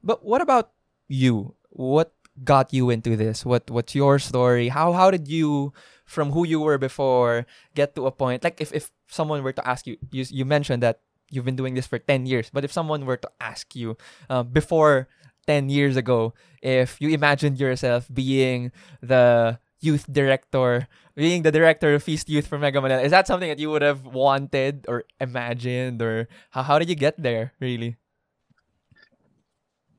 [0.05, 0.71] But what about
[1.09, 1.55] you?
[1.71, 2.13] What
[2.45, 3.45] got you into this?
[3.45, 4.69] What what's your story?
[4.69, 5.73] How how did you
[6.05, 9.65] from who you were before get to a point like if if someone were to
[9.67, 11.01] ask you you you mentioned that
[11.33, 13.97] you've been doing this for 10 years, but if someone were to ask you
[14.31, 15.09] uh, before
[15.47, 18.71] 10 years ago if you imagined yourself being
[19.03, 23.49] the youth director, being the director of Feast Youth for Mega Manila, is that something
[23.49, 27.97] that you would have wanted or imagined or how, how did you get there really?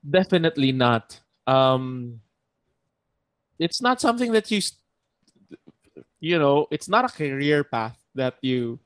[0.10, 1.19] Definitely not.
[1.48, 2.22] Um,
[3.60, 4.62] it's not something that you,
[6.19, 8.80] you know, it's not a career path that you.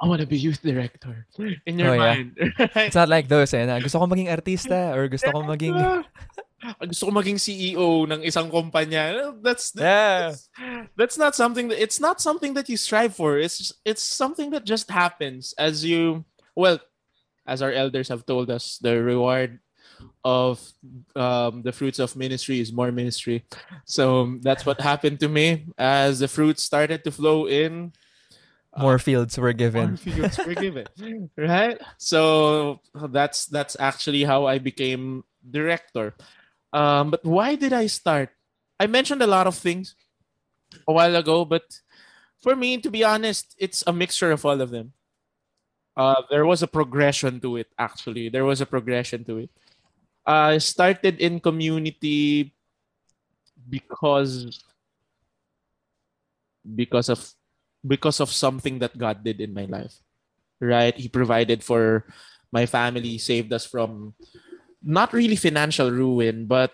[0.00, 1.26] I want to be youth director
[1.66, 1.98] in your Oh, yeah.
[2.14, 2.28] mind.
[2.58, 2.88] right?
[2.90, 5.76] It's not like those eh, na gusto ko maging artista or gusto ko maging
[6.88, 9.32] gusto ko maging CEO ng isang kumpanya.
[9.44, 10.32] That's Yeah.
[10.32, 10.48] that's,
[10.96, 13.38] that's not something that it's not something that you strive for.
[13.38, 16.24] It's it's something that just happens as you
[16.56, 16.80] well,
[17.46, 19.60] as our elders have told us, the reward
[20.24, 20.58] of
[21.14, 23.44] um, the fruits of ministry is more ministry.
[23.84, 27.92] So that's what happened to me as the fruits started to flow in.
[28.76, 29.96] More fields were More given.
[29.96, 30.86] fields were given,
[31.36, 31.80] right?
[31.98, 36.14] So that's that's actually how I became director.
[36.72, 38.30] Um, but why did I start?
[38.80, 39.94] I mentioned a lot of things
[40.88, 41.62] a while ago, but
[42.42, 44.92] for me, to be honest, it's a mixture of all of them.
[45.96, 47.68] Uh, there was a progression to it.
[47.78, 49.50] Actually, there was a progression to it.
[50.26, 52.52] I started in community
[53.68, 54.62] because
[56.74, 57.20] because of
[57.86, 59.94] because of something that God did in my life.
[60.60, 60.96] Right?
[60.96, 62.06] He provided for
[62.50, 64.14] my family, saved us from
[64.82, 66.72] not really financial ruin, but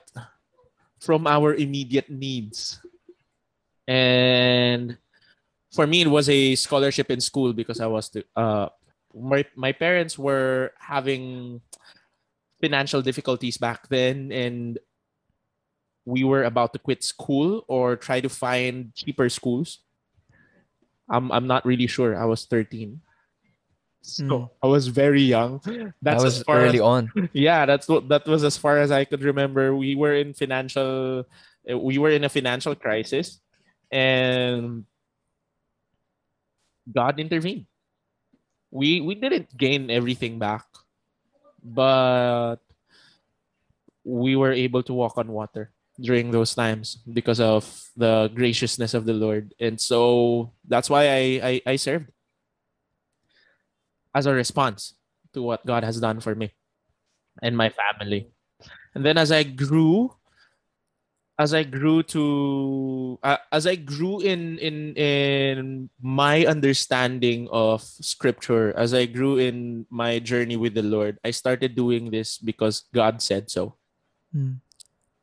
[1.01, 2.79] from our immediate needs.
[3.89, 4.99] And
[5.73, 8.69] for me, it was a scholarship in school because I was the, uh,
[9.15, 11.61] my my parents were having
[12.61, 14.79] financial difficulties back then, and
[16.05, 19.81] we were about to quit school or try to find cheaper schools.
[21.11, 22.15] I'm I'm not really sure.
[22.17, 23.01] I was 13.
[24.01, 24.51] So Mm.
[24.63, 25.61] I was very young.
[26.01, 27.13] that was as far early as, on.
[27.37, 29.77] yeah, that's what that was as far as I could remember.
[29.77, 31.27] We were in financial
[31.69, 33.41] uh, we were in a financial crisis
[33.93, 34.87] and
[36.89, 37.67] God intervened.
[38.71, 40.65] We we didn't gain everything back,
[41.63, 42.63] but
[44.05, 49.05] we were able to walk on water during those times because of the graciousness of
[49.05, 49.55] the Lord.
[49.61, 52.11] And so that's why I I, I served
[54.15, 54.95] as a response
[55.35, 56.53] to what God has done for me
[57.43, 58.31] and my family.
[58.95, 60.11] And then as I grew,
[61.39, 68.77] as I grew to uh, as I grew in in in my understanding of scripture,
[68.77, 73.23] as I grew in my journey with the Lord, I started doing this because God
[73.23, 73.81] said so.
[74.37, 74.61] Mm.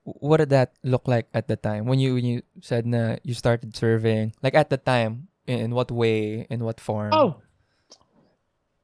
[0.07, 3.35] What did that look like at the time when you when you said na you
[3.35, 4.31] started serving?
[4.39, 7.11] Like at the time, in, what way, in what form?
[7.11, 7.43] Oh,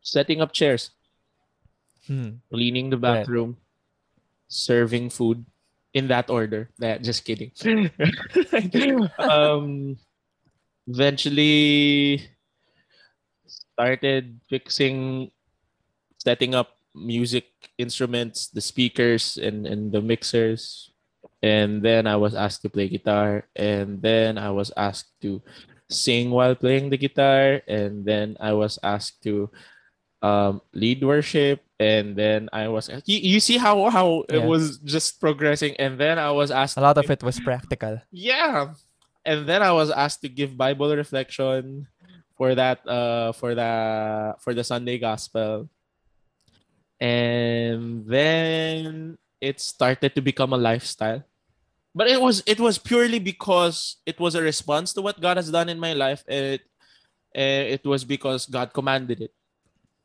[0.03, 0.91] setting up chairs,
[2.07, 2.43] Hmm.
[2.51, 3.23] cleaning the Right.
[3.23, 3.55] bathroom,
[4.51, 5.47] serving food
[5.95, 6.69] in that order.
[6.75, 7.55] Nah, just kidding.
[9.23, 9.95] um,
[10.87, 12.19] eventually
[13.47, 15.31] started fixing,
[16.19, 20.92] setting up music instruments, the speakers and, and the mixers.
[21.43, 23.43] And then I was asked to play guitar.
[23.51, 25.43] And then I was asked to
[25.91, 27.59] sing while playing the guitar.
[27.67, 29.51] And then I was asked to
[30.23, 31.59] um, lead worship.
[31.83, 35.75] And then I was you, you see how how it was just progressing.
[35.75, 37.99] And then I was asked A lot of it was practical.
[38.09, 38.71] yeah.
[39.27, 41.87] And then I was asked to give Bible reflection
[42.39, 43.71] for that uh for the
[44.39, 45.67] for the Sunday gospel.
[47.03, 51.27] And then it started to become a lifestyle.
[51.95, 55.51] But it was it was purely because it was a response to what God has
[55.51, 56.61] done in my life and it
[57.33, 59.33] it was because God commanded it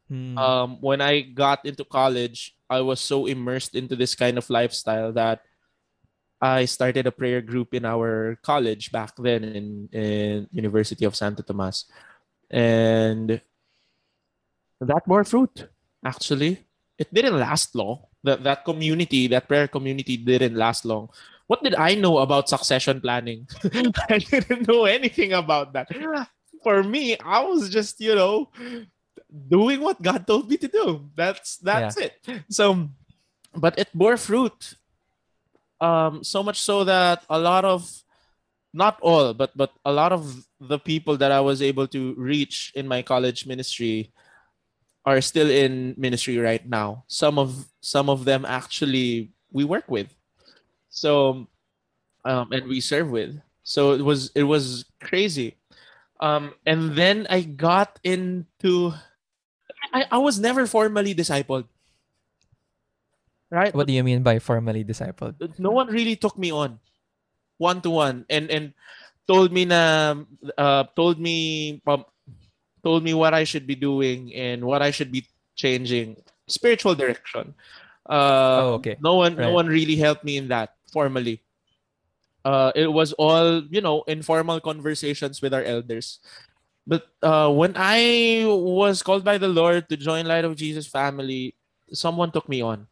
[0.09, 0.39] Hmm.
[0.39, 5.13] um, when I got into college, I was so immersed into this kind of lifestyle
[5.13, 5.45] that
[6.41, 11.43] I started a prayer group in our college back then in, in University of Santo
[11.43, 11.85] Tomas.
[12.51, 13.41] And
[14.81, 15.69] that bore fruit,
[16.05, 16.65] actually.
[16.97, 18.09] It didn't last long.
[18.25, 21.11] That that community, that prayer community didn't last long.
[21.49, 23.49] What did I know about succession planning?
[24.09, 25.89] I didn't know anything about that.
[26.63, 28.53] For me, I was just, you know,
[29.33, 31.09] doing what God told me to do.
[31.17, 32.21] That's that's it.
[32.53, 32.93] So,
[33.57, 34.77] but it bore fruit.
[35.81, 37.89] Um, so much so that a lot of,
[38.75, 42.73] not all, but but a lot of the people that I was able to reach
[42.77, 44.13] in my college ministry
[45.07, 47.05] are still in ministry right now.
[47.09, 50.13] Some of some of them actually we work with.
[50.99, 51.47] So
[52.25, 53.41] um, and we serve with.
[53.63, 55.57] So it was it was crazy.
[56.21, 58.93] Um, and then I got into
[59.93, 61.65] I, I was never formally discipled.
[63.51, 63.75] Right?
[63.75, 65.41] What do you mean by formally discipled?
[65.59, 66.81] No one really took me on
[67.57, 68.73] one to one and and
[69.27, 70.17] told me na
[70.57, 72.05] uh, told me um,
[72.83, 76.17] told me what I should be doing and what I should be changing
[76.49, 77.55] spiritual direction.
[78.09, 78.97] Uh, oh, okay.
[79.01, 79.49] No one right.
[79.49, 81.43] no one really helped me in that formally.
[82.45, 86.21] Uh, it was all you know informal conversations with our elders.
[86.89, 91.53] But uh, when i was called by the lord to join light of jesus family
[91.93, 92.87] someone took me on.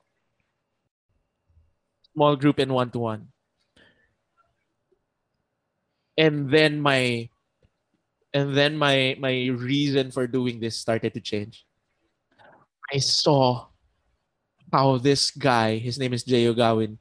[2.14, 3.28] Small group and one-to-one.
[6.16, 7.28] And then my
[8.32, 11.64] and then my my reason for doing this started to change.
[12.92, 13.68] I saw
[14.72, 16.98] how this guy his name is Jay Gawin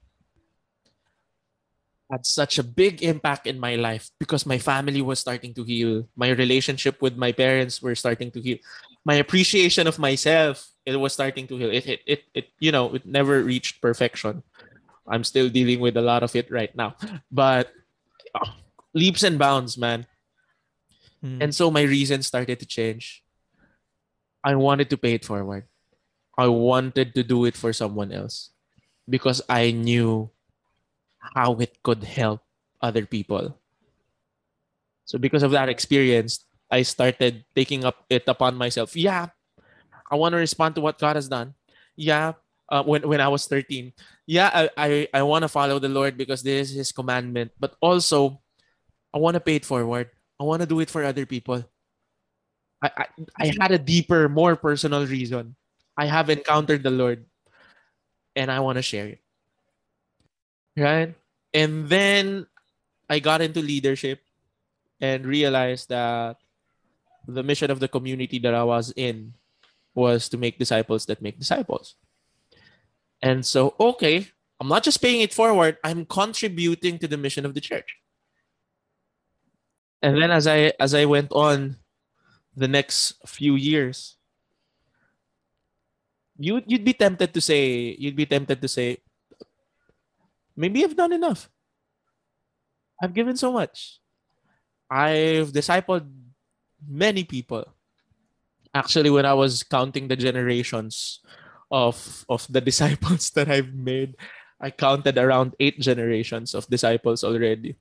[2.11, 6.07] had such a big impact in my life because my family was starting to heal.
[6.15, 8.57] My relationship with my parents were starting to heal.
[9.03, 11.71] My appreciation of myself it was starting to heal.
[11.73, 14.43] It it it, it you know it never reached perfection.
[15.07, 16.95] I'm still dealing with a lot of it right now,
[17.31, 17.73] but
[18.33, 18.53] oh,
[18.93, 20.05] leaps and bounds, man.
[21.21, 21.41] Hmm.
[21.41, 23.25] And so my reason started to change.
[24.45, 25.65] I wanted to pay it forward.
[26.37, 28.51] I wanted to do it for someone else
[29.09, 30.29] because I knew
[31.33, 32.41] how it could help
[32.81, 33.57] other people.
[35.05, 38.95] So because of that experience, I started taking up it upon myself.
[38.95, 39.29] Yeah,
[40.09, 41.53] I want to respond to what God has done.
[41.95, 42.33] Yeah,
[42.69, 43.93] uh, when when I was 13.
[44.25, 47.53] Yeah, I I, I want to follow the Lord because this is His commandment.
[47.59, 48.41] But also,
[49.13, 50.09] I want to pay it forward.
[50.39, 51.63] I want to do it for other people.
[52.81, 53.05] I, I
[53.39, 55.55] I had a deeper, more personal reason.
[55.95, 57.25] I have encountered the Lord,
[58.35, 59.24] and I want to share it
[60.77, 61.15] right?
[61.53, 62.47] And then
[63.09, 64.21] I got into leadership
[64.99, 66.37] and realized that
[67.27, 69.33] the mission of the community that I was in
[69.93, 71.95] was to make disciples that make disciples.
[73.21, 74.27] And so, okay,
[74.59, 77.97] I'm not just paying it forward, I'm contributing to the mission of the church.
[80.01, 81.77] And then as I as I went on
[82.55, 84.17] the next few years,
[86.37, 88.99] you you'd be tempted to say, you'd be tempted to say,
[90.55, 91.49] maybe I've done enough.
[93.01, 93.99] I've given so much.
[94.89, 96.07] I've discipled
[96.87, 97.73] many people.
[98.73, 101.19] Actually, when I was counting the generations
[101.71, 104.15] of of the disciples that I've made,
[104.59, 107.75] I counted around eight generations of disciples already.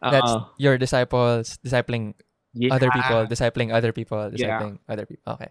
[0.00, 2.14] That's Uh, your disciples discipling
[2.52, 2.72] yeah.
[2.76, 4.60] other people, discipling other people, Yeah.
[4.60, 5.32] discipling other people.
[5.40, 5.48] Okay.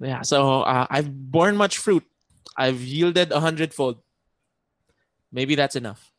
[0.00, 2.02] Yeah, so uh, I've borne much fruit.
[2.56, 4.02] I've yielded a hundredfold.
[5.32, 6.12] Maybe that's enough.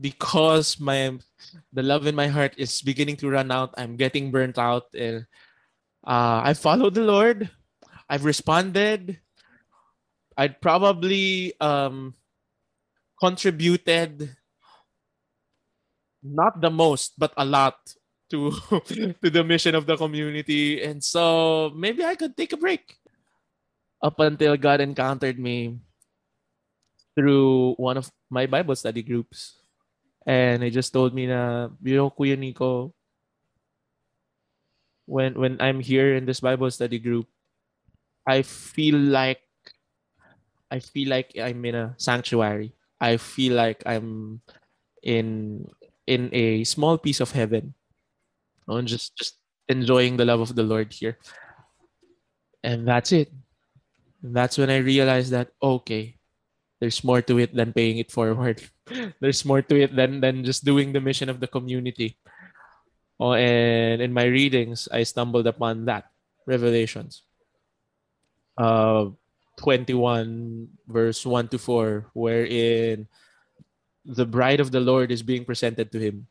[0.00, 1.18] Because my
[1.72, 3.74] the love in my heart is beginning to run out.
[3.76, 4.92] I'm getting burnt out.
[4.94, 5.26] And
[6.06, 7.50] uh, I followed the Lord.
[8.08, 9.18] I've responded.
[10.36, 12.14] I'd probably um,
[13.20, 14.36] contributed
[16.22, 17.76] not the most, but a lot
[18.30, 18.52] to
[19.22, 20.82] to the mission of the community.
[20.82, 22.96] And so maybe I could take a break
[24.02, 25.78] up until God encountered me
[27.16, 29.58] through one of my Bible study groups.
[30.26, 32.94] And they just told me na, you know, Kuya Nico,
[35.06, 37.26] when when I'm here in this Bible study group,
[38.26, 39.42] I feel like
[40.70, 42.72] I feel like I'm in a sanctuary.
[43.00, 44.40] I feel like I'm
[45.02, 45.66] in
[46.06, 47.74] in a small piece of heaven.
[48.68, 49.38] Oh, and just just
[49.68, 51.18] enjoying the love of the Lord here.
[52.62, 53.32] And that's it.
[54.22, 56.19] That's when I realized that okay,
[56.80, 58.64] there's more to it than paying it forward.
[59.20, 62.16] there's more to it than than just doing the mission of the community.
[63.20, 66.08] Oh, and in my readings, I stumbled upon that
[66.48, 67.20] Revelations,
[68.56, 69.12] uh,
[69.60, 73.06] 21 verse 1 to 4, wherein
[74.08, 76.26] the bride of the Lord is being presented to him,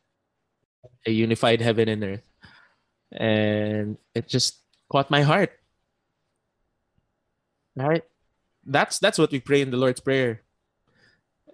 [1.06, 2.26] a unified heaven and earth,
[3.14, 4.58] and it just
[4.90, 5.54] caught my heart.
[7.78, 8.02] Right?
[8.64, 10.42] That's that's what we pray in the Lord's Prayer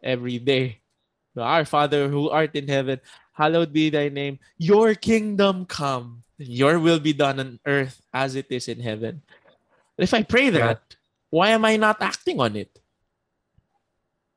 [0.03, 0.81] every day.
[1.37, 3.01] Our Father who art in heaven,
[3.33, 4.39] hallowed be thy name.
[4.57, 6.25] Your kingdom come.
[6.39, 9.23] Your will be done on earth as it is in heaven.
[9.97, 10.81] If I pray that,
[11.31, 12.73] why am I not acting on it?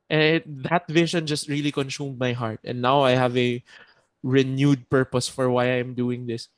[0.08, 2.60] And it, that vision just really consumed my heart.
[2.64, 3.62] And now I have a
[4.22, 6.48] renewed purpose for why I'm doing this.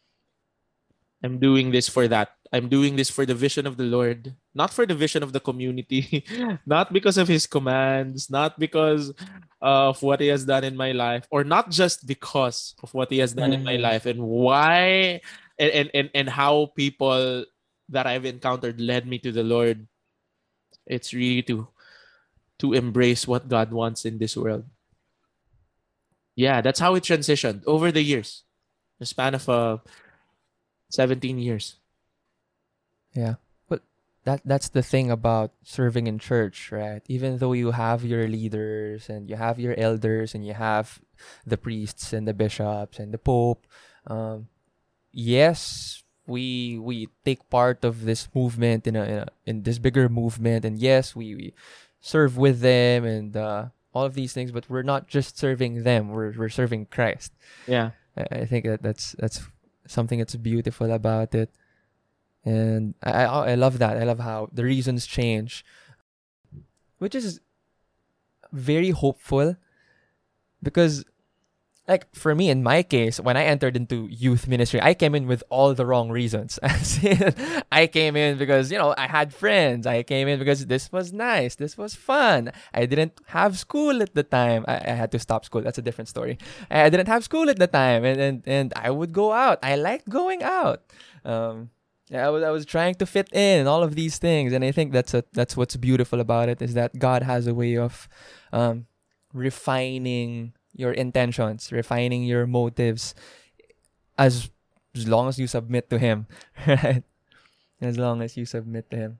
[1.22, 2.34] I'm doing this for that.
[2.53, 5.40] I'm doing this for the vision of the Lord, not for the vision of the
[5.40, 6.22] community,
[6.66, 9.12] not because of his commands, not because
[9.62, 13.18] of what he has done in my life, or not just because of what he
[13.24, 13.82] has done in my Mm.
[13.88, 15.20] life and why
[15.59, 17.44] and, and, and, and how people
[17.88, 19.88] that I've encountered led me to the Lord.
[20.86, 21.68] It's really to
[22.61, 24.68] to embrace what God wants in this world.
[26.36, 28.44] Yeah, that's how it transitioned over the years.
[29.00, 29.78] The span of uh,
[30.90, 31.76] 17 years.
[33.14, 33.34] Yeah.
[33.68, 33.82] But
[34.24, 37.02] that that's the thing about serving in church, right?
[37.08, 41.00] Even though you have your leaders and you have your elders and you have
[41.46, 43.66] the priests and the bishops and the pope,
[44.06, 44.48] um,
[45.12, 50.08] yes, we we take part of this movement in a, in, a, in this bigger
[50.08, 51.54] movement, and yes, we, we
[52.00, 54.52] serve with them and uh, all of these things.
[54.52, 57.32] But we're not just serving them; we're we're serving Christ.
[57.66, 57.90] Yeah.
[58.16, 59.42] I, I think that that's that's
[59.86, 61.50] something that's beautiful about it,
[62.45, 63.97] and I, I love that.
[63.97, 65.64] I love how the reasons change,
[66.99, 67.40] which is
[68.53, 69.57] very hopeful,
[70.62, 71.05] because
[71.88, 75.26] like for me in my case when i entered into youth ministry i came in
[75.26, 76.59] with all the wrong reasons.
[77.72, 79.86] I came in because you know i had friends.
[79.86, 81.57] I came in because this was nice.
[81.57, 82.53] This was fun.
[82.72, 84.64] I didn't have school at the time.
[84.68, 85.62] I, I had to stop school.
[85.62, 86.38] That's a different story.
[86.70, 88.05] I didn't have school at the time.
[88.05, 89.59] And and, and i would go out.
[89.62, 90.80] I liked going out.
[91.24, 91.70] Um
[92.12, 94.70] I was I was trying to fit in and all of these things, and I
[94.70, 98.08] think that's a that's what's beautiful about it is that God has a way of
[98.52, 98.86] um,
[99.32, 103.14] refining your intentions, refining your motives,
[104.18, 104.50] as
[104.94, 106.26] as long as you submit to Him,
[106.66, 107.02] right?
[107.80, 109.18] As long as you submit to Him.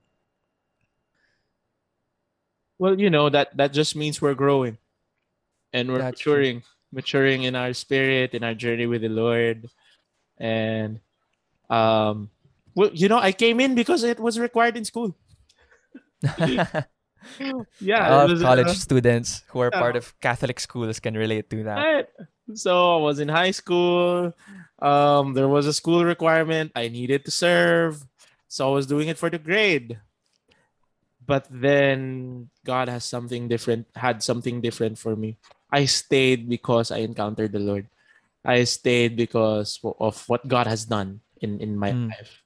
[2.77, 4.77] Well, you know that that just means we're growing,
[5.71, 6.33] and we're That's true.
[6.33, 9.69] maturing, maturing in our spirit, in our journey with the Lord,
[10.37, 10.99] and
[11.69, 12.29] um,
[12.75, 15.15] well, you know, I came in because it was required in school.
[17.79, 19.79] Yeah, a lot was, college uh, students who are yeah.
[19.79, 21.77] part of Catholic schools can relate to that.
[21.77, 22.07] Right.
[22.53, 24.35] So I was in high school.
[24.79, 26.71] Um, there was a school requirement.
[26.75, 28.03] I needed to serve.
[28.47, 29.99] So I was doing it for the grade.
[31.25, 35.37] But then God has something different, had something different for me.
[35.71, 37.87] I stayed because I encountered the Lord.
[38.43, 42.09] I stayed because of what God has done in, in my Mm.
[42.11, 42.42] life.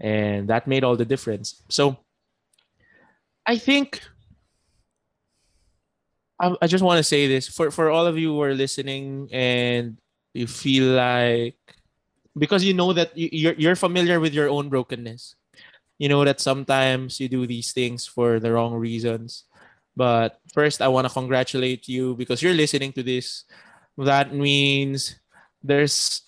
[0.00, 1.62] And that made all the difference.
[1.68, 1.98] So
[3.46, 4.00] I think
[6.40, 9.28] I, I just want to say this for for all of you who are listening
[9.30, 9.98] and
[10.32, 11.60] you feel like
[12.38, 15.36] because you know that you, you're you're familiar with your own brokenness.
[15.98, 19.44] You know that sometimes you do these things for the wrong reasons.
[19.96, 23.44] But first, I want to congratulate you because you're listening to this.
[23.98, 25.20] That means
[25.62, 26.22] there's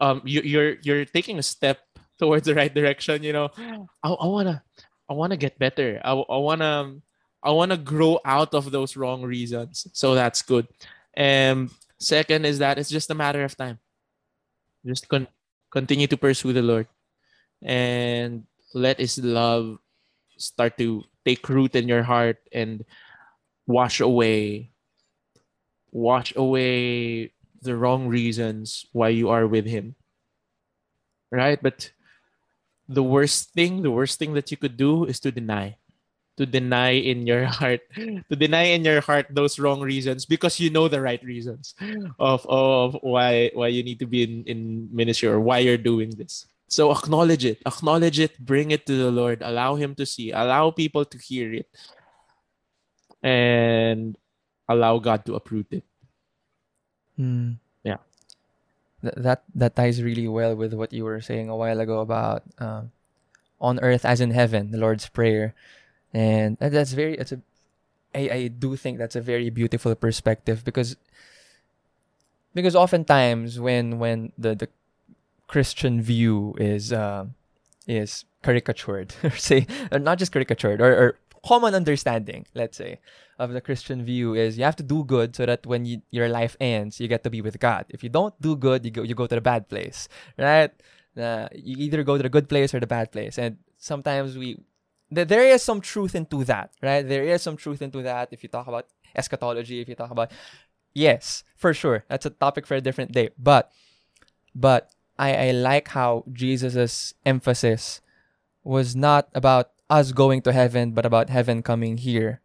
[0.00, 1.78] um you, you're you're taking a step
[2.22, 3.26] towards the right direction.
[3.26, 3.50] You know,
[3.98, 4.62] I, I wanna
[5.10, 5.98] I wanna get better.
[6.04, 7.02] I, I wanna
[7.42, 9.90] I wanna grow out of those wrong reasons.
[9.92, 10.70] So that's good.
[11.18, 13.82] And second is that it's just a matter of time.
[14.86, 15.26] Just con-
[15.74, 16.86] continue to pursue the Lord
[17.60, 19.82] and let His love
[20.38, 22.86] start to take root in your heart and
[23.66, 24.70] wash away
[25.92, 29.94] wash away the wrong reasons why you are with him
[31.30, 31.92] right but
[32.92, 35.76] the worst thing the worst thing that you could do is to deny.
[36.36, 37.80] To deny in your heart.
[37.96, 41.74] To deny in your heart those wrong reasons because you know the right reasons
[42.18, 44.60] of of why why you need to be in in
[44.92, 46.46] ministry or why you're doing this.
[46.72, 47.60] So acknowledge it.
[47.68, 48.40] Acknowledge it.
[48.40, 49.44] Bring it to the lord.
[49.44, 50.32] Allow him to see.
[50.32, 51.68] Allow people to hear it.
[53.20, 54.16] And
[54.68, 55.84] allow god to uproot it.
[57.20, 57.61] Mm.
[59.02, 62.92] That that ties really well with what you were saying a while ago about um,
[63.60, 65.54] on earth as in heaven, the Lord's prayer,
[66.14, 67.14] and that's very.
[67.18, 67.40] It's a.
[68.14, 70.96] I I do think that's a very beautiful perspective because.
[72.54, 74.68] Because oftentimes when when the the
[75.48, 77.26] Christian view is uh,
[77.86, 83.00] is caricatured, or say not just caricatured, or, or common understanding, let's say,
[83.38, 86.28] of the Christian view is you have to do good so that when you, your
[86.28, 87.86] life ends, you get to be with God.
[87.88, 90.70] If you don't do good, you go you go to the bad place, right?
[91.16, 94.58] Uh, you either go to the good place or the bad place, and sometimes we
[95.14, 97.02] th- there is some truth into that, right?
[97.02, 98.28] There is some truth into that.
[98.30, 100.30] If you talk about eschatology, if you talk about
[100.94, 103.30] yes, for sure, that's a topic for a different day.
[103.36, 103.72] But
[104.54, 108.00] but I I like how Jesus's emphasis
[108.64, 112.40] was not about us going to heaven, but about heaven coming here.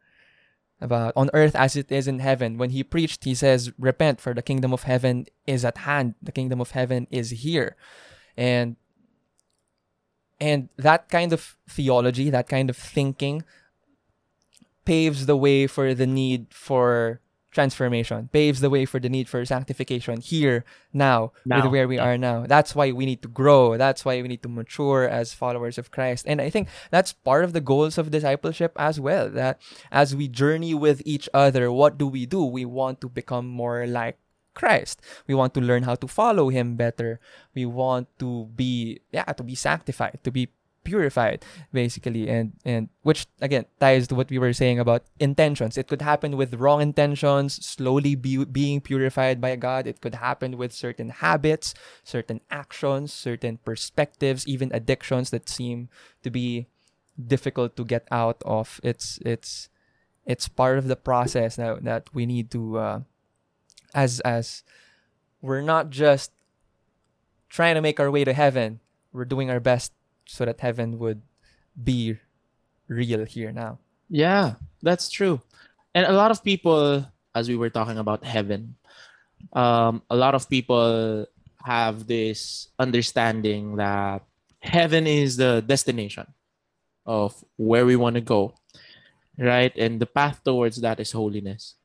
[0.80, 2.60] About on earth as it is in heaven.
[2.60, 6.14] When he preached, he says, Repent, for the kingdom of heaven is at hand.
[6.22, 7.76] The kingdom of heaven is here.
[8.36, 8.76] And
[10.40, 13.42] and that kind of theology, that kind of thinking
[14.86, 17.22] paves the way for the need for
[17.52, 21.64] transformation, paves the way for the need for sanctification here, now, Now.
[21.64, 22.46] with where we are now.
[22.46, 23.78] That's why we need to grow.
[23.78, 26.26] That's why we need to mature as followers of Christ.
[26.28, 29.30] And I think that's part of the goals of discipleship as well.
[29.30, 32.44] That as we journey with each other, what do we do?
[32.44, 34.18] We want to become more like
[34.54, 35.02] Christ.
[35.28, 37.20] We want to learn how to follow him better.
[37.54, 40.50] We want to be yeah, to be sanctified, to be
[40.88, 41.44] purified
[41.76, 45.76] basically and and which again ties to what we were saying about intentions.
[45.78, 49.84] It could happen with wrong intentions slowly be, being purified by god.
[49.86, 51.76] It could happen with certain habits
[52.08, 55.92] certain actions certain perspectives even addictions that seem
[56.24, 56.72] to be
[57.20, 58.80] difficult to get out of.
[58.82, 59.68] It's it's
[60.24, 63.00] it's part of the process that, that we need to uh,
[63.92, 64.64] as as
[65.44, 66.32] we're not just
[67.52, 68.80] trying to make our way to heaven
[69.18, 69.92] we're doing our best
[70.28, 71.22] so that heaven would
[71.82, 72.18] be
[72.88, 75.42] real here now Yeah, that's true.
[75.94, 77.06] And a lot of people,
[77.36, 78.76] as we were talking about heaven,
[79.54, 81.26] um, a lot of people
[81.64, 84.24] have this understanding that
[84.60, 86.28] heaven is the destination
[87.06, 88.56] of where we want to go,
[89.38, 89.76] right?
[89.76, 91.76] And the path towards that is holiness.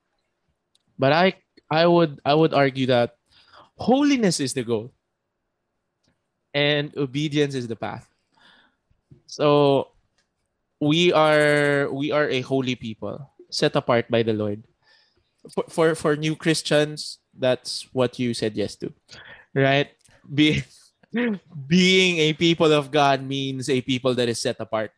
[0.99, 1.34] But I,
[1.70, 3.16] I would, I would argue that
[3.76, 4.93] holiness is the goal,
[6.55, 8.11] and obedience is the path.
[9.33, 9.89] So
[10.76, 14.61] we are we are a holy people set apart by the lord.
[15.49, 18.93] For for, for new christians that's what you said yes to
[19.57, 19.89] right?
[20.28, 20.62] Be,
[21.66, 24.93] being a people of god means a people that is set apart.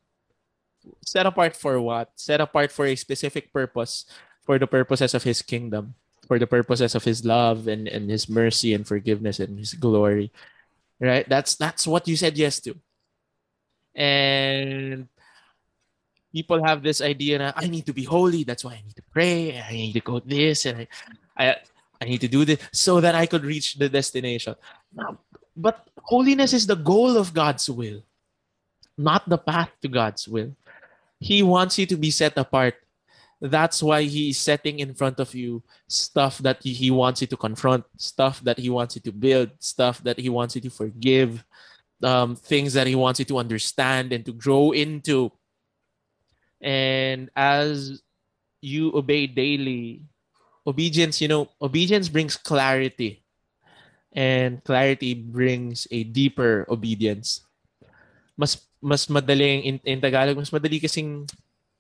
[1.06, 2.10] Set apart for what?
[2.18, 4.04] Set apart for a specific purpose
[4.42, 5.94] for the purposes of his kingdom
[6.26, 10.32] for the purposes of his love and, and his mercy and forgiveness and his glory
[10.98, 11.28] right?
[11.28, 12.74] That's that's what you said yes to
[13.94, 15.08] and
[16.34, 18.42] people have this idea that I need to be holy.
[18.42, 19.62] That's why I need to pray.
[19.62, 20.86] I need to go this and I,
[21.38, 21.56] I,
[22.02, 24.56] I need to do this so that I could reach the destination.
[24.92, 25.18] Now,
[25.56, 28.02] but holiness is the goal of God's will,
[28.98, 30.50] not the path to God's will.
[31.20, 32.74] He wants you to be set apart.
[33.40, 37.84] That's why he's setting in front of you stuff that he wants you to confront,
[37.96, 41.44] stuff that he wants you to build, stuff that he wants you to forgive,
[42.04, 45.32] um, things that he wants you to understand and to grow into.
[46.60, 48.00] And as
[48.60, 50.04] you obey daily,
[50.66, 53.24] obedience, you know, obedience brings clarity.
[54.14, 57.42] And clarity brings a deeper obedience.
[58.38, 61.26] Mas mas madaling in, in Tagalog, mas madali kasing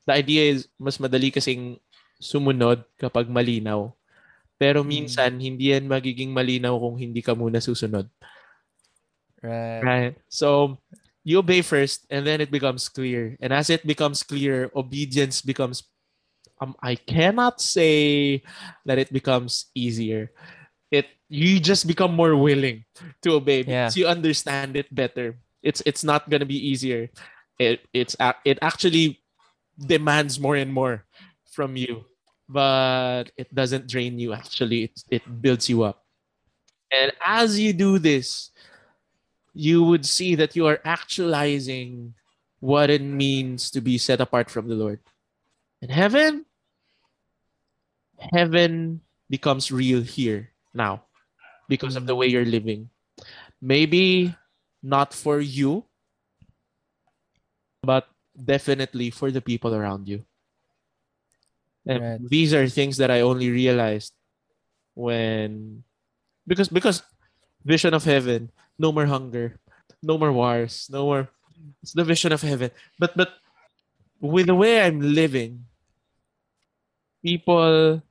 [0.02, 1.78] the idea is mas madali kasing
[2.18, 3.94] sumunod kapag malinaw.
[4.58, 8.10] Pero minsan hindi yan magiging malinaw kung hindi ka muna susunod.
[9.44, 10.14] Right Right.
[10.28, 10.78] So
[11.24, 13.36] you obey first and then it becomes clear.
[13.40, 15.84] And as it becomes clear, obedience becomes
[16.60, 18.42] um, I cannot say
[18.86, 20.32] that it becomes easier.
[20.90, 22.84] It you just become more willing
[23.22, 23.86] to obey Yeah.
[23.88, 25.36] because you understand it better.
[25.62, 27.10] It's it's not gonna be easier.
[27.58, 29.20] It it's it actually
[29.78, 31.04] demands more and more
[31.52, 32.04] from you,
[32.48, 34.32] but it doesn't drain you.
[34.34, 36.04] Actually, it it builds you up.
[36.92, 38.50] And as you do this,
[39.54, 42.14] you would see that you are actualizing
[42.60, 45.00] what it means to be set apart from the Lord.
[45.82, 46.46] And heaven,
[48.32, 49.00] heaven
[49.30, 51.04] becomes real here now
[51.68, 52.90] because of the way you're living.
[53.60, 54.34] Maybe
[54.82, 55.84] not for you,
[57.82, 60.24] but definitely for the people around you.
[61.86, 62.20] And Right.
[62.28, 64.12] these are things that I only realized
[64.94, 65.84] when
[66.46, 67.02] because because
[67.64, 69.56] vision of heaven, no more hunger,
[70.02, 71.28] no more wars, no more
[71.82, 72.70] it's the vision of heaven.
[72.98, 73.30] But but
[74.20, 75.66] with the way I'm living,
[77.22, 78.02] people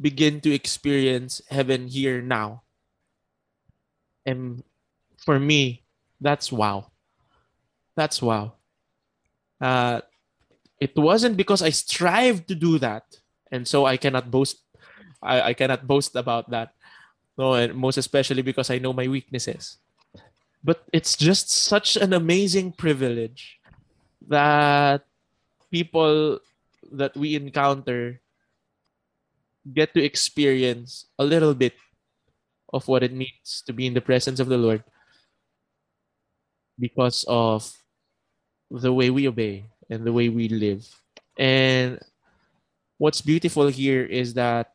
[0.00, 2.62] begin to experience heaven here now.
[4.26, 4.62] And
[5.18, 5.84] for me,
[6.20, 6.90] that's wow.
[7.96, 8.54] That's wow.
[9.60, 10.00] Uh,
[10.80, 13.04] it wasn't because I strive to do that,
[13.50, 14.58] and so I cannot boast.
[15.22, 16.74] I, I cannot boast about that.
[17.38, 19.78] No, and most especially because I know my weaknesses.
[20.64, 23.58] But it's just such an amazing privilege
[24.28, 25.04] that
[25.70, 26.38] people
[26.92, 28.20] that we encounter
[29.74, 31.74] get to experience a little bit
[32.72, 34.82] of what it means to be in the presence of the Lord
[36.78, 37.70] because of
[38.70, 40.88] the way we obey and the way we live.
[41.36, 41.98] And
[42.98, 44.72] what's beautiful here is that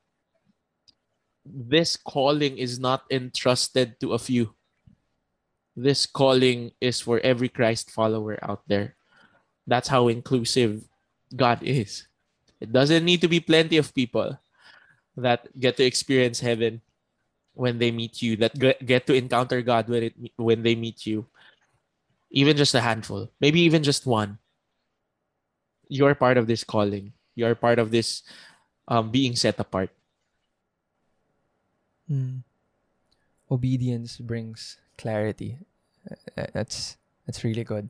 [1.45, 4.53] this calling is not entrusted to a few.
[5.77, 8.97] This calling is for every Christ follower out there.
[9.69, 10.81] That's how inclusive
[11.29, 12.09] God is.
[12.57, 14.41] It doesn't need to be plenty of people
[15.13, 16.81] that get to experience heaven
[17.53, 21.29] when they meet you, that get to encounter God when it when they meet you.
[22.33, 24.41] Even just a handful, maybe even just one.
[25.89, 27.13] You're part of this calling.
[27.37, 28.25] You're part of this
[28.89, 29.93] um, being set apart.
[32.09, 32.41] Mm.
[33.49, 35.59] Obedience brings clarity.
[36.37, 37.89] Uh, that's that's really good.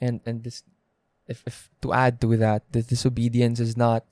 [0.00, 0.62] And and this,
[1.28, 4.04] if, if to add to that, this disobedience is not,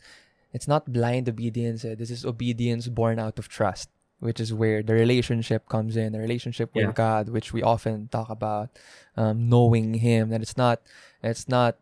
[0.53, 1.85] it's not blind obedience.
[1.85, 3.89] Uh, this is obedience born out of trust,
[4.21, 6.93] which is where the relationship comes in, the relationship with Yeah.
[6.93, 8.71] God, which we often talk about,
[9.17, 10.29] um, knowing Him.
[10.31, 10.81] That it's not,
[11.23, 11.77] it's not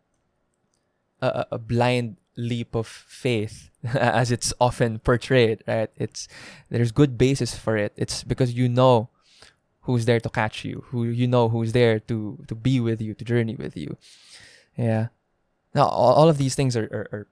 [1.21, 6.25] a, a- a blind leap of faith as it's often portrayed right it's
[6.69, 9.09] there's good basis for it it's because you know
[9.89, 13.15] who's there to catch you who you know who's there to to be with you
[13.15, 13.97] to journey with you.
[14.77, 15.07] Yeah.
[15.73, 17.27] Now all, of these things are, are, are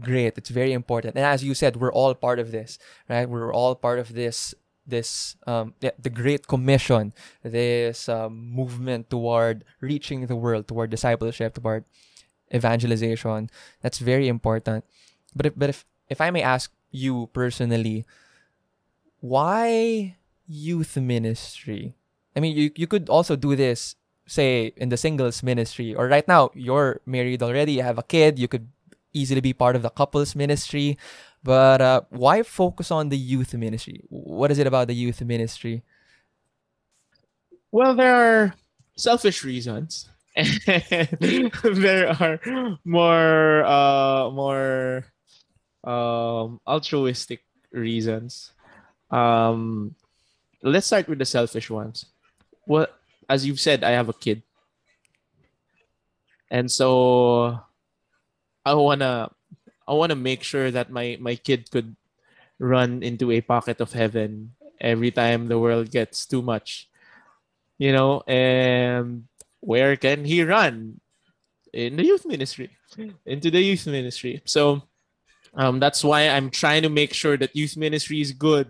[0.00, 0.38] great.
[0.38, 1.16] It's very important.
[1.16, 3.28] And as you said we're all part of this right?
[3.28, 4.54] We're all part of this
[4.86, 7.12] this um the, the great commission
[7.44, 11.84] this um, movement toward reaching the world toward discipleship toward
[12.48, 13.50] evangelization.
[13.82, 14.88] That's very important.
[15.36, 18.04] But if, but if if i may ask you personally
[19.20, 20.16] why
[20.50, 21.94] youth ministry
[22.36, 23.94] i mean you, you could also do this
[24.26, 28.38] say in the singles ministry or right now you're married already you have a kid
[28.38, 28.68] you could
[29.14, 30.98] easily be part of the couples ministry
[31.42, 35.82] but uh, why focus on the youth ministry what is it about the youth ministry
[37.72, 38.54] Well, there are
[38.96, 40.08] selfish reasons.
[41.62, 42.40] There are
[42.84, 45.04] more uh more
[45.84, 48.52] um altruistic reasons.
[49.10, 49.96] Um
[50.62, 52.06] let's start with the selfish ones.
[52.66, 52.86] Well,
[53.28, 54.42] as you've said, I have a kid.
[56.50, 57.60] And so
[58.64, 59.30] I wanna
[59.86, 61.96] I wanna make sure that my my kid could
[62.58, 66.90] run into a pocket of heaven every time the world gets too much
[67.80, 69.24] you know, and
[69.60, 71.00] where can he run?
[71.72, 72.76] In the youth ministry,
[73.24, 74.42] into the youth ministry.
[74.44, 74.82] So
[75.54, 78.68] um, that's why I'm trying to make sure that youth ministry is good,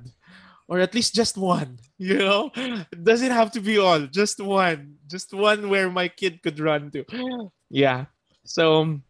[0.70, 1.76] or at least just one.
[2.00, 6.40] You know, it doesn't have to be all, just one, just one where my kid
[6.40, 7.04] could run to.
[7.68, 8.06] Yeah.
[8.48, 9.04] So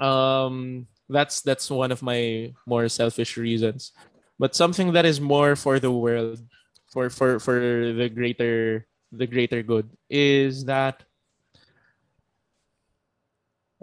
[0.00, 3.92] um, that's that's one of my more selfish reasons,
[4.40, 6.40] but something that is more for the world,
[6.88, 7.60] for for for
[7.92, 11.04] the greater the greater good is that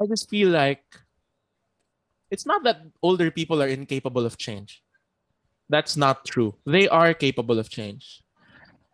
[0.02, 0.82] I just feel like
[2.34, 4.82] it's not that older people are incapable of change.
[5.70, 6.56] That's not true.
[6.66, 8.22] They are capable of change.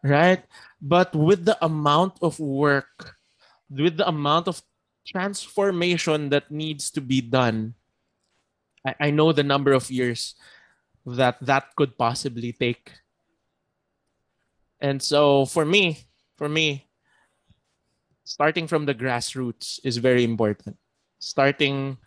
[0.03, 0.43] Right?
[0.81, 3.15] But with the amount of work,
[3.69, 4.61] with the amount of
[5.07, 7.73] transformation that needs to be done,
[8.85, 10.35] I, I know the number of years
[11.05, 12.91] that that could possibly take.
[14.79, 16.05] And so for me,
[16.35, 16.85] for me,
[18.25, 20.77] starting from the grassroots is very important.
[21.19, 21.97] Starting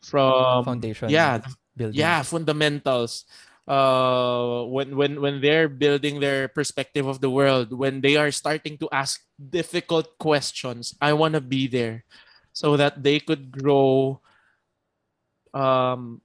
[0.00, 1.40] from foundation yeah,
[1.76, 3.24] building yeah, fundamentals.
[3.64, 8.76] Uh, when when when they're building their perspective of the world, when they are starting
[8.76, 12.04] to ask difficult questions, I want to be there,
[12.52, 14.20] so that they could grow.
[15.56, 16.20] Um,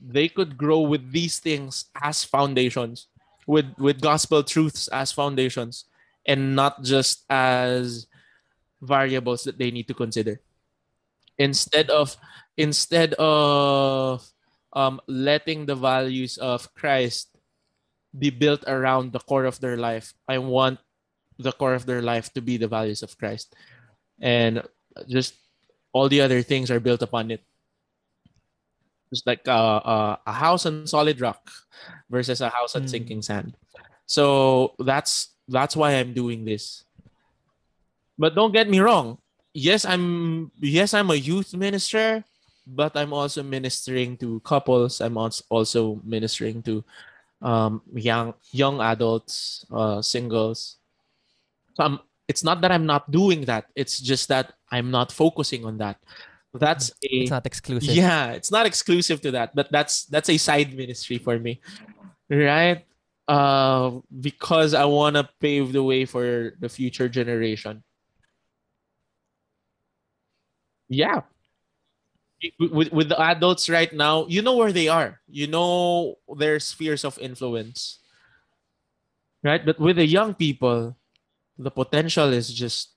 [0.00, 3.08] they could grow with these things as foundations,
[3.46, 5.88] with with gospel truths as foundations,
[6.28, 8.04] and not just as
[8.84, 10.40] variables that they need to consider.
[11.40, 12.20] Instead of
[12.56, 14.28] instead of
[14.72, 17.28] um, letting the values of Christ
[18.16, 20.78] be built around the core of their life, I want
[21.38, 23.54] the core of their life to be the values of Christ,
[24.20, 24.62] and
[25.08, 25.34] just
[25.92, 27.42] all the other things are built upon it.
[29.10, 31.50] Just like uh, uh, a house on solid rock
[32.10, 32.90] versus a house on Mm.
[32.90, 33.54] sinking sand.
[34.06, 36.84] So that's that's why I'm doing this.
[38.18, 39.18] But don't get me wrong.
[39.54, 42.22] Yes, I'm yes, I'm a youth minister,
[42.74, 45.00] but I'm also ministering to couples.
[45.00, 46.84] I'm also ministering to
[47.42, 50.76] um, young young adults, uh, singles.
[51.74, 53.66] So I'm, it's not that I'm not doing that.
[53.74, 55.98] It's just that I'm not focusing on that.
[56.54, 60.36] That's a it's not exclusive yeah, it's not exclusive to that, but that's that's a
[60.36, 61.60] side ministry for me,
[62.28, 62.84] right?
[63.28, 67.84] Uh, because I want to pave the way for the future generation.
[70.90, 71.22] yeah
[72.58, 75.20] with, with the adults right now you know where they are.
[75.28, 77.98] You know their spheres of influence.
[79.42, 79.64] Right?
[79.64, 80.96] But with the young people
[81.60, 82.96] the potential is just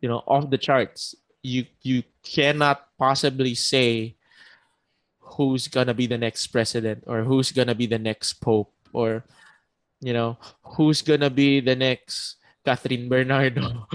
[0.00, 1.14] you know off the charts.
[1.42, 4.16] You you cannot possibly say
[5.20, 9.24] who's gonna be the next president or who's gonna be the next pope or
[10.00, 10.38] you know
[10.74, 12.36] who's gonna be the next
[12.66, 13.86] Kathryn Bernardo.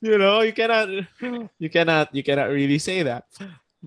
[0.00, 0.92] you know, you cannot
[1.56, 3.24] you cannot you cannot really say that.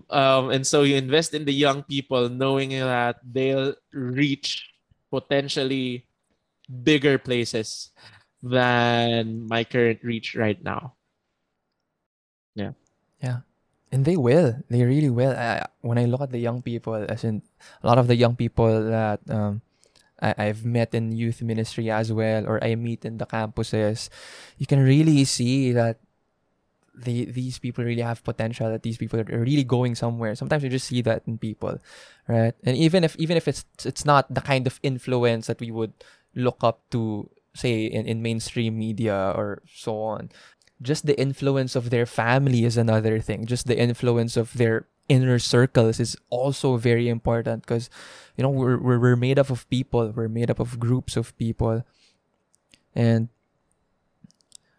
[0.10, 4.74] Um, and so you invest in the young people knowing that they'll reach
[5.12, 6.10] potentially
[6.66, 7.92] bigger places
[8.42, 10.96] than my current reach right now.
[12.56, 12.74] Yeah.
[13.22, 13.46] Yeah.
[13.92, 14.56] And they will.
[14.70, 15.34] They really will.
[15.34, 17.42] I, when I look at the young people, as in
[17.84, 19.62] a lot of the young people that um,
[20.22, 24.10] I, I've met in youth ministry as well, or I meet in the campuses,
[24.58, 26.00] you can really see that
[26.96, 28.70] they, these people really have potential.
[28.70, 30.36] That these people are really going somewhere.
[30.36, 31.80] Sometimes you just see that in people,
[32.28, 32.54] right?
[32.64, 35.94] And even if even if it's it's not the kind of influence that we would
[36.36, 40.30] look up to, say in, in mainstream media or so on,
[40.82, 43.46] just the influence of their family is another thing.
[43.46, 47.90] Just the influence of their inner circles is also very important because
[48.38, 51.36] you know we're, we're we're made up of people we're made up of groups of
[51.38, 51.84] people.
[52.96, 53.28] And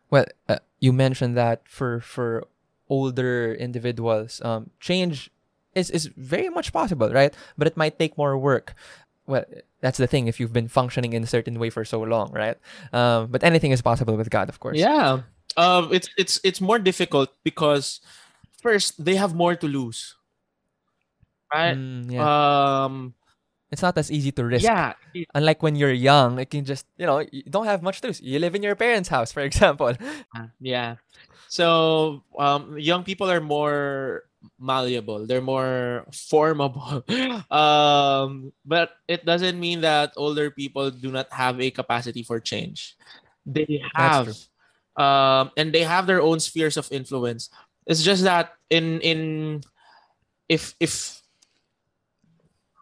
[0.09, 2.47] well uh, you mentioned that for for
[2.89, 5.31] older individuals um change
[5.75, 7.35] is is very much possible right?
[7.59, 8.75] But it might take more work.
[9.27, 9.45] Well
[9.83, 12.57] that's the thing if you've been functioning in a certain way for so long right?
[12.95, 14.79] Um but anything is possible with god of course.
[14.79, 15.27] Yeah.
[15.57, 17.99] Um it's it's it's more difficult because
[18.63, 20.15] first they have more to lose
[21.53, 21.77] right?
[21.77, 22.25] Mm, yeah.
[22.85, 23.15] Um,
[23.71, 24.65] it's not as easy to risk.
[24.65, 24.95] yeah,
[25.35, 28.21] Unlike when you're young, you can just, you know, you don't have much to lose.
[28.21, 29.95] You live in your parents' house, for example.
[30.61, 30.97] yeah.
[31.49, 34.25] So um, young people are more
[34.59, 35.27] malleable.
[35.27, 37.05] They're more formable.
[37.51, 42.97] um, but it doesn't mean that older people do not have a capacity for change.
[43.47, 44.35] They have,
[44.97, 47.51] um, and they have their own spheres of influence.
[47.87, 49.63] It's just that in in
[50.49, 51.20] if if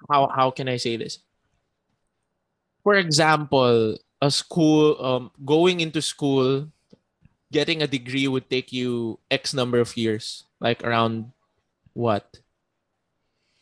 [0.08, 1.20] how how can I say this?
[2.82, 6.68] For example, a school um, going into school,
[7.52, 11.32] getting a degree would take you X number of years, like around
[11.92, 12.40] what?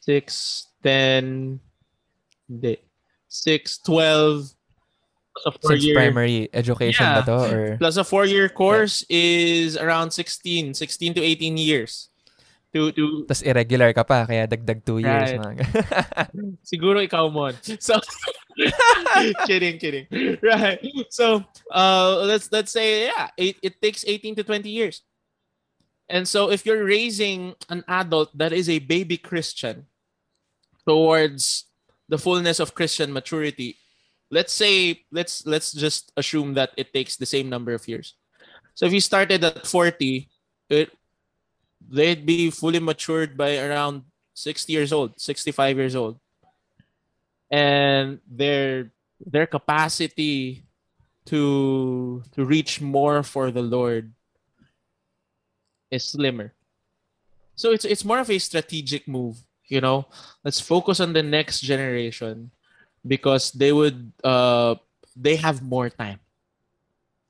[0.00, 1.60] Six, ten,
[3.28, 4.52] six, twelve.
[5.60, 7.76] Since year, primary education yeah, to, or?
[7.76, 9.20] plus a four-year course yeah.
[9.20, 12.08] is around 16, 16 to 18 years
[12.76, 15.64] to to tas irregular ka pa kaya dagdag 2 years right.
[16.70, 17.48] siguro ikaw mo
[17.80, 17.96] so
[19.48, 20.08] kidding kidding.
[20.40, 20.80] Right.
[21.12, 25.04] So uh let's let's say yeah it, it takes 18 to 20 years.
[26.08, 29.88] And so if you're raising an adult that is a baby christian
[30.86, 31.66] towards
[32.06, 33.74] the fullness of christian maturity
[34.30, 38.14] let's say let's let's just assume that it takes the same number of years.
[38.74, 40.28] So if you started at 40
[40.70, 40.90] it
[41.80, 44.02] they'd be fully matured by around
[44.34, 46.18] 60 years old, 65 years old.
[47.50, 48.90] And their
[49.24, 50.66] their capacity
[51.26, 54.12] to to reach more for the Lord
[55.90, 56.52] is slimmer.
[57.54, 60.10] So it's it's more of a strategic move, you know.
[60.42, 62.50] Let's focus on the next generation
[63.06, 64.74] because they would uh
[65.14, 66.18] they have more time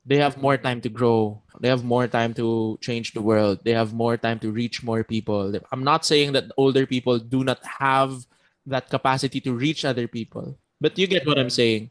[0.06, 1.42] they have more time to grow.
[1.60, 3.60] They have more time to change the world.
[3.64, 5.52] They have more time to reach more people.
[5.72, 8.26] I'm not saying that older people do not have
[8.66, 11.90] that capacity to reach other people but you get what i'm saying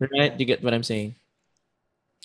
[0.00, 0.38] right?
[0.38, 1.14] You get what i'm saying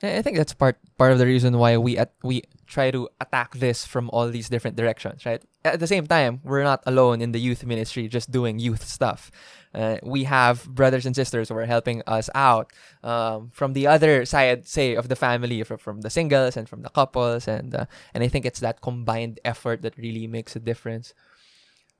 [0.01, 3.55] I think that's part part of the reason why we at, we try to attack
[3.55, 5.43] this from all these different directions, right?
[5.65, 9.29] At the same time, we're not alone in the youth ministry just doing youth stuff.
[9.73, 12.71] Uh, we have brothers and sisters who are helping us out
[13.03, 16.89] um, from the other side, say, of the family, from, the singles and from the
[16.89, 21.13] couples, and uh, and I think it's that combined effort that really makes a difference.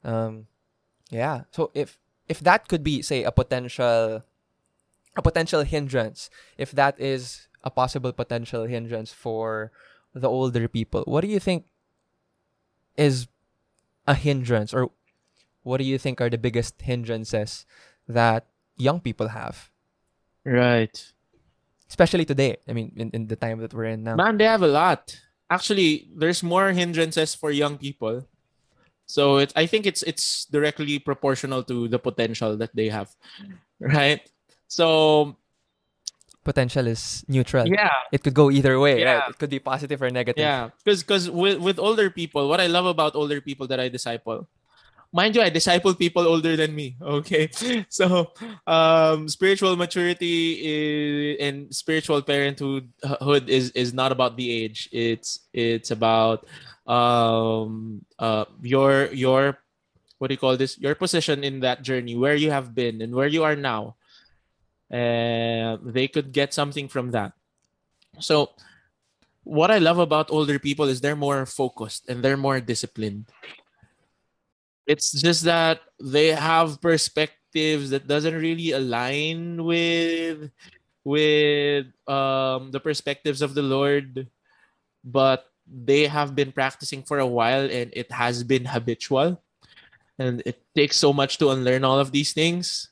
[0.05, 0.47] Um,
[1.11, 1.43] yeah.
[1.51, 4.23] So if if that could be, say, a potential
[5.17, 9.72] a potential hindrance, if that is a possible potential hindrance for
[10.14, 11.66] the older people, what do you think
[12.97, 13.28] is
[14.07, 14.89] a hindrance or
[15.64, 17.66] what do you think are the biggest hindrances
[18.07, 18.47] that
[18.78, 19.70] young people have?
[20.43, 20.95] Right.
[21.89, 22.57] Especially today.
[22.68, 24.16] I mean, in, in the time that we're in now.
[24.16, 25.20] Man, they have a lot.
[25.49, 28.28] Actually, there's more hindrances for young people.
[29.10, 33.10] So it, I think it's it's directly proportional to the potential that they have,
[33.82, 34.22] right?
[34.68, 35.36] So
[36.43, 37.67] potential is neutral.
[37.67, 39.19] Yeah, It could go either way, Yeah.
[39.25, 39.29] right?
[39.29, 40.41] It could be positive or negative.
[40.41, 40.69] yeah.
[40.83, 44.47] Because because with with older people, what I love about older people that I disciple,
[45.11, 46.95] mind you, I disciple people older than me.
[47.19, 47.49] Okay,
[47.89, 48.31] so
[48.65, 52.89] um, spiritual maturity is, and spiritual parenthood
[53.49, 54.87] is is not about the age.
[54.91, 56.47] It's it's about
[56.89, 59.57] um uh your your
[60.17, 60.75] what do you call this?
[60.79, 63.95] Your position in that journey, where you have been and where you are now.
[64.89, 67.33] And they could get something from that.
[68.19, 68.51] So
[69.43, 73.25] what I love about older people is they're more focused and they're more disciplined.
[74.85, 80.51] It's just that they have perspectives that doesn't really align with
[81.05, 84.27] with um, the perspectives of the Lord,
[85.03, 89.41] but they have been practicing for a while and it has been habitual.
[90.17, 92.88] And it takes so much to unlearn all of these things.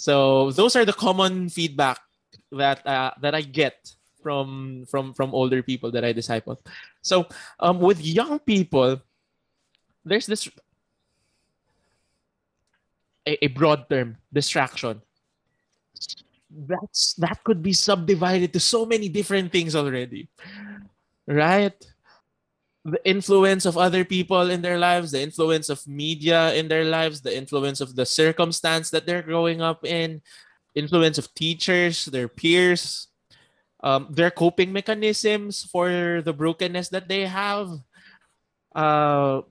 [0.00, 2.00] So those are the common feedback
[2.56, 3.92] that uh, that I get
[4.24, 6.56] from from from older people that I disciple.
[7.04, 7.28] So
[7.60, 9.04] um, with young people,
[10.00, 10.48] there's this
[13.28, 15.04] a, a broad term distraction.
[16.48, 20.32] That's that could be subdivided to so many different things already,
[21.28, 21.76] right?
[22.84, 27.20] The influence of other people in their lives, the influence of media in their lives,
[27.20, 30.22] the influence of the circumstance that they're growing up in,
[30.74, 33.08] influence of teachers, their peers,
[33.82, 37.68] um, their coping mechanisms for the brokenness that they have.
[38.74, 39.42] Uh,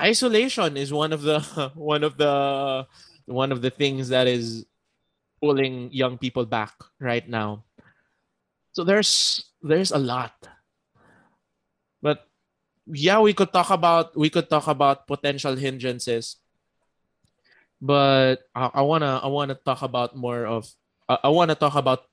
[0.00, 1.40] isolation is one of the
[1.74, 2.86] one of the
[3.26, 4.66] one of the things that is
[5.40, 7.64] pulling young people back right now.
[8.72, 10.49] So there's there's a lot.
[12.92, 16.36] Yeah, we could talk about we could talk about potential hindrances.
[17.80, 20.68] But I, I wanna I wanna talk about more of
[21.08, 22.04] I, I wanna talk about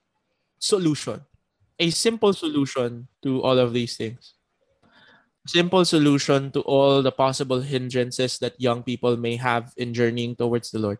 [0.59, 1.21] solution.
[1.79, 4.33] A simple solution to all of these things.
[5.45, 10.71] Simple solution to all the possible hindrances that young people may have in journeying towards
[10.71, 10.99] the Lord.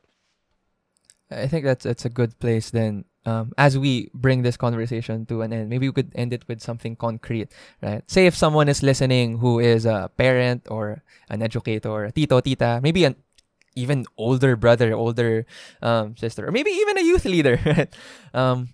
[1.30, 3.04] I think that's that's a good place then.
[3.28, 6.64] Um, as we bring this conversation to an end, maybe we could end it with
[6.64, 7.52] something concrete,
[7.84, 8.00] right?
[8.08, 12.80] Say if someone is listening who is a parent or an educator, a tito, tita,
[12.82, 13.20] maybe an
[13.76, 15.46] even older brother, older
[15.84, 17.92] um, sister, or maybe even a youth leader, right?
[18.34, 18.70] Um,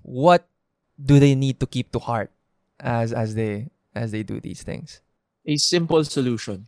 [0.00, 0.48] what
[0.96, 2.32] do they need to keep to heart
[2.80, 5.04] as as they as they do these things?
[5.44, 6.66] A simple solution.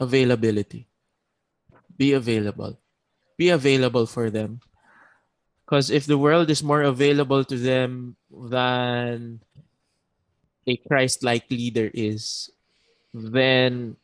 [0.00, 0.88] Availability.
[1.96, 2.80] Be available.
[3.36, 4.60] Be available for them.
[5.66, 9.42] Because if the world is more available to them than
[10.62, 12.50] a Christ like leader is,
[13.10, 13.98] then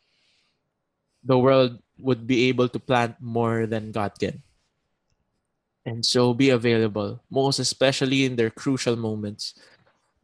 [1.22, 4.42] the world would be able to plant more than God can.
[5.86, 9.54] And so be available, most especially in their crucial moments.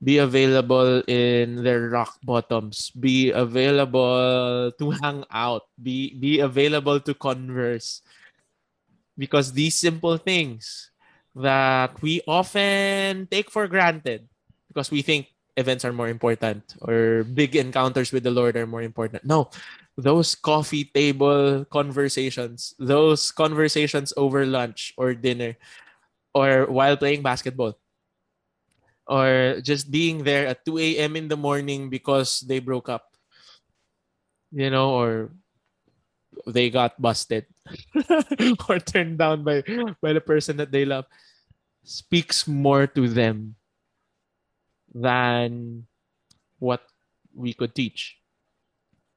[0.03, 2.91] Be available in their rock bottoms.
[2.99, 5.67] Be available to hang out.
[5.75, 8.03] Be be available to converse.
[9.19, 10.91] Because these simple things
[11.35, 14.29] that we often take for granted
[14.69, 18.83] because we think events are more important or big encounters with the Lord are more
[18.83, 19.25] important.
[19.25, 19.51] No,
[19.97, 25.57] those coffee table conversations, those conversations over lunch or dinner
[26.35, 27.75] or while playing basketball
[29.09, 31.17] or just being there at 2 a.m.
[31.17, 33.17] in the morning because they broke up,
[34.53, 35.31] you know, or
[36.47, 37.47] they got busted
[38.69, 39.63] or turned down by,
[40.01, 41.05] by the person that they love
[41.85, 43.57] speaks more to them
[44.93, 45.87] than
[46.59, 46.83] what
[47.35, 48.19] we could teach.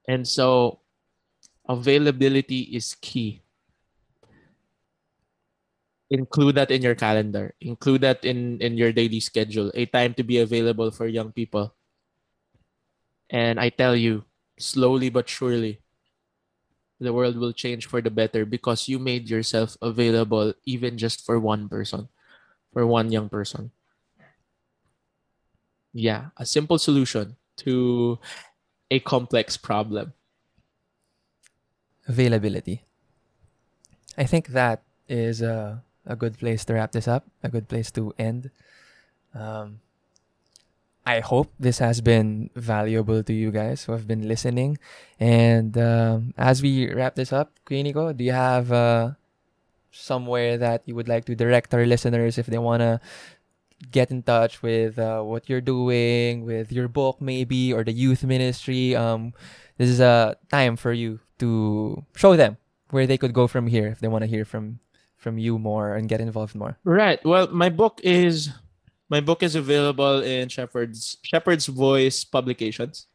[0.07, 0.79] And so
[1.67, 3.43] availability is key.
[6.09, 7.53] Include that in your calendar.
[7.61, 9.71] Include that in, in your daily schedule.
[9.75, 11.73] A time to be available for young people.
[13.29, 14.25] And I tell you,
[14.59, 15.80] slowly but surely,
[17.01, 21.39] the world will change for the better because you made yourself available even just for
[21.41, 22.07] one person,
[22.71, 23.71] for one young person.
[25.93, 27.35] Yeah, a simple solution
[27.65, 28.19] to
[28.91, 30.13] a complex problem.
[32.07, 32.85] Availability.
[34.17, 37.89] I think that is a, a good place to wrap this up, a good place
[37.91, 38.51] to end.
[39.33, 39.81] Um,
[41.05, 44.77] I hope this has been valuable to you guys who have been listening.
[45.19, 49.11] And um, as we wrap this up, Kuya Nico, do you have uh,
[49.91, 52.99] somewhere that you would like to direct our listeners if they want to
[53.89, 58.23] get in touch with uh, what you're doing, with your book maybe, or the youth
[58.23, 58.95] ministry?
[58.95, 59.33] Um,
[59.77, 62.57] this is a time for you to show them
[62.91, 64.79] where they could go from here if they want to hear from
[65.21, 66.77] from you more and get involved more?
[66.83, 67.23] Right.
[67.23, 68.49] Well, my book is
[69.11, 73.11] my book is available in Shepherd's Shepherd's Voice Publications.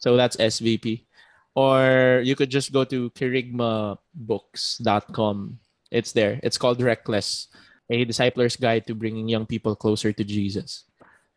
[0.00, 1.04] So that's SVP.
[1.52, 5.60] Or you could just go to kerygmabooks.com.
[5.92, 6.40] It's there.
[6.42, 7.48] It's called Reckless,
[7.92, 10.84] a discipler's guide to bringing young people closer to Jesus.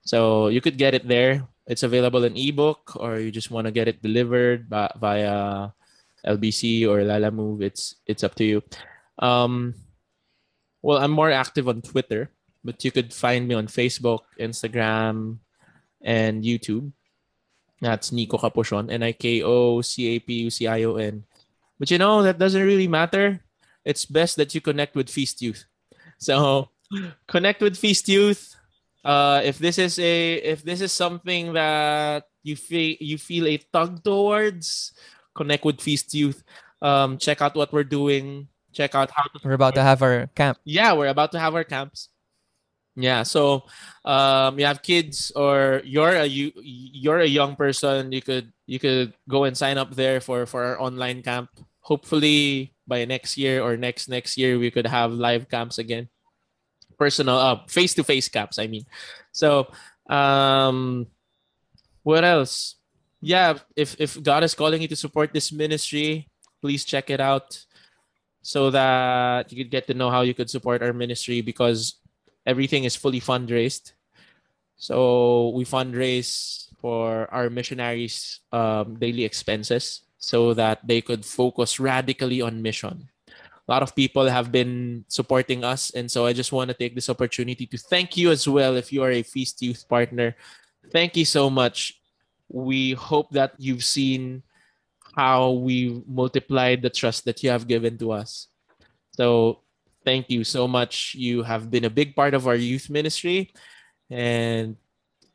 [0.08, 1.44] So you could get it there.
[1.68, 5.70] It's available in ebook, or you just want to get it delivered by, via
[6.26, 7.62] LBC or Lalamove.
[7.62, 8.64] It's it's up to you.
[9.20, 9.76] Um,
[10.82, 12.32] well, I'm more active on Twitter,
[12.64, 15.38] but you could find me on Facebook, Instagram,
[16.02, 16.92] and YouTube.
[17.82, 21.24] That's Nico Capucion, N I K O C A P U C I O N.
[21.80, 23.40] But you know, that doesn't really matter.
[23.86, 25.66] It's best that you connect with Feast Youth.
[26.20, 26.68] So
[27.28, 28.54] connect with Feast Youth.
[29.06, 33.56] Uh, if this is a if this is something that you feel you feel a
[33.72, 34.92] tug towards,
[35.34, 36.44] connect with Feast Youth.
[36.82, 38.50] Um, check out what we're doing.
[38.74, 40.60] Check out how to We're about to have our camp.
[40.66, 42.10] yeah, we're about to have our camps.
[43.00, 43.64] Yeah, so
[44.04, 48.12] um, you have kids or you're a you you're a young person.
[48.12, 51.48] You could you could go and sign up there for for our online camp.
[51.80, 56.10] Hopefully by next year or next next year we could have live camps again,
[57.00, 58.60] personal uh face to face camps.
[58.60, 58.84] I mean,
[59.32, 59.72] so
[60.12, 61.08] um,
[62.04, 62.76] what else?
[63.22, 66.28] Yeah, if if God is calling you to support this ministry,
[66.60, 67.64] please check it out
[68.42, 72.00] so that you could get to know how you could support our ministry because
[72.46, 73.94] everything is fully fundraised.
[74.78, 82.42] So we fundraise for our missionaries' um, daily expenses so that they could focus radically
[82.42, 83.10] on mission.
[83.28, 86.96] A lot of people have been supporting us, and so I just want to take
[86.96, 90.36] this opportunity to thank you as well if you are a Feast Youth partner.
[90.90, 92.02] Thank you so much.
[92.50, 94.42] We hope that you've seen
[95.14, 98.48] how we multiplied the trust that you have given to us.
[99.12, 99.60] So
[100.10, 101.14] thank you so much.
[101.14, 103.54] You have been a big part of our youth ministry,
[104.10, 104.74] and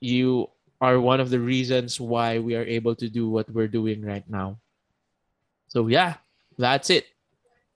[0.02, 0.50] you
[0.82, 4.26] are one of the reasons why we are able to do what we're doing right
[4.26, 4.58] now.
[5.70, 6.18] So, yeah,
[6.58, 7.06] that's it.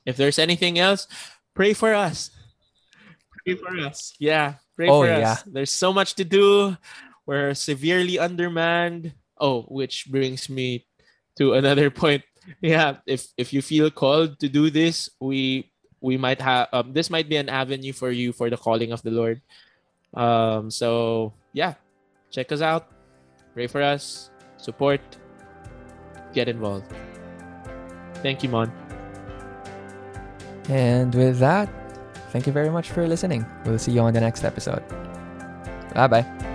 [0.02, 1.06] If there's anything else,
[1.54, 2.34] pray for us.
[3.46, 4.18] Pray for us.
[4.18, 5.38] Yeah, pray Oh, for yeah.
[5.38, 5.46] us.
[5.46, 6.74] There's so much to do.
[7.30, 9.14] We're severely undermanned.
[9.38, 10.90] Oh, which brings me
[11.38, 12.26] to another point.
[12.58, 15.70] Yeah, if if you feel called to do this, we
[16.00, 19.02] we might have um, this might be an avenue for you for the calling of
[19.02, 19.40] the Lord.
[20.14, 21.74] Um, so yeah,
[22.30, 22.88] check us out,
[23.54, 25.00] pray for us, support,
[26.32, 26.86] get involved.
[28.22, 28.72] Thank you, Mon.
[30.68, 31.68] And with that,
[32.30, 33.46] thank you very much for listening.
[33.64, 34.82] We'll see you on the next episode.
[35.94, 36.47] Bye bye.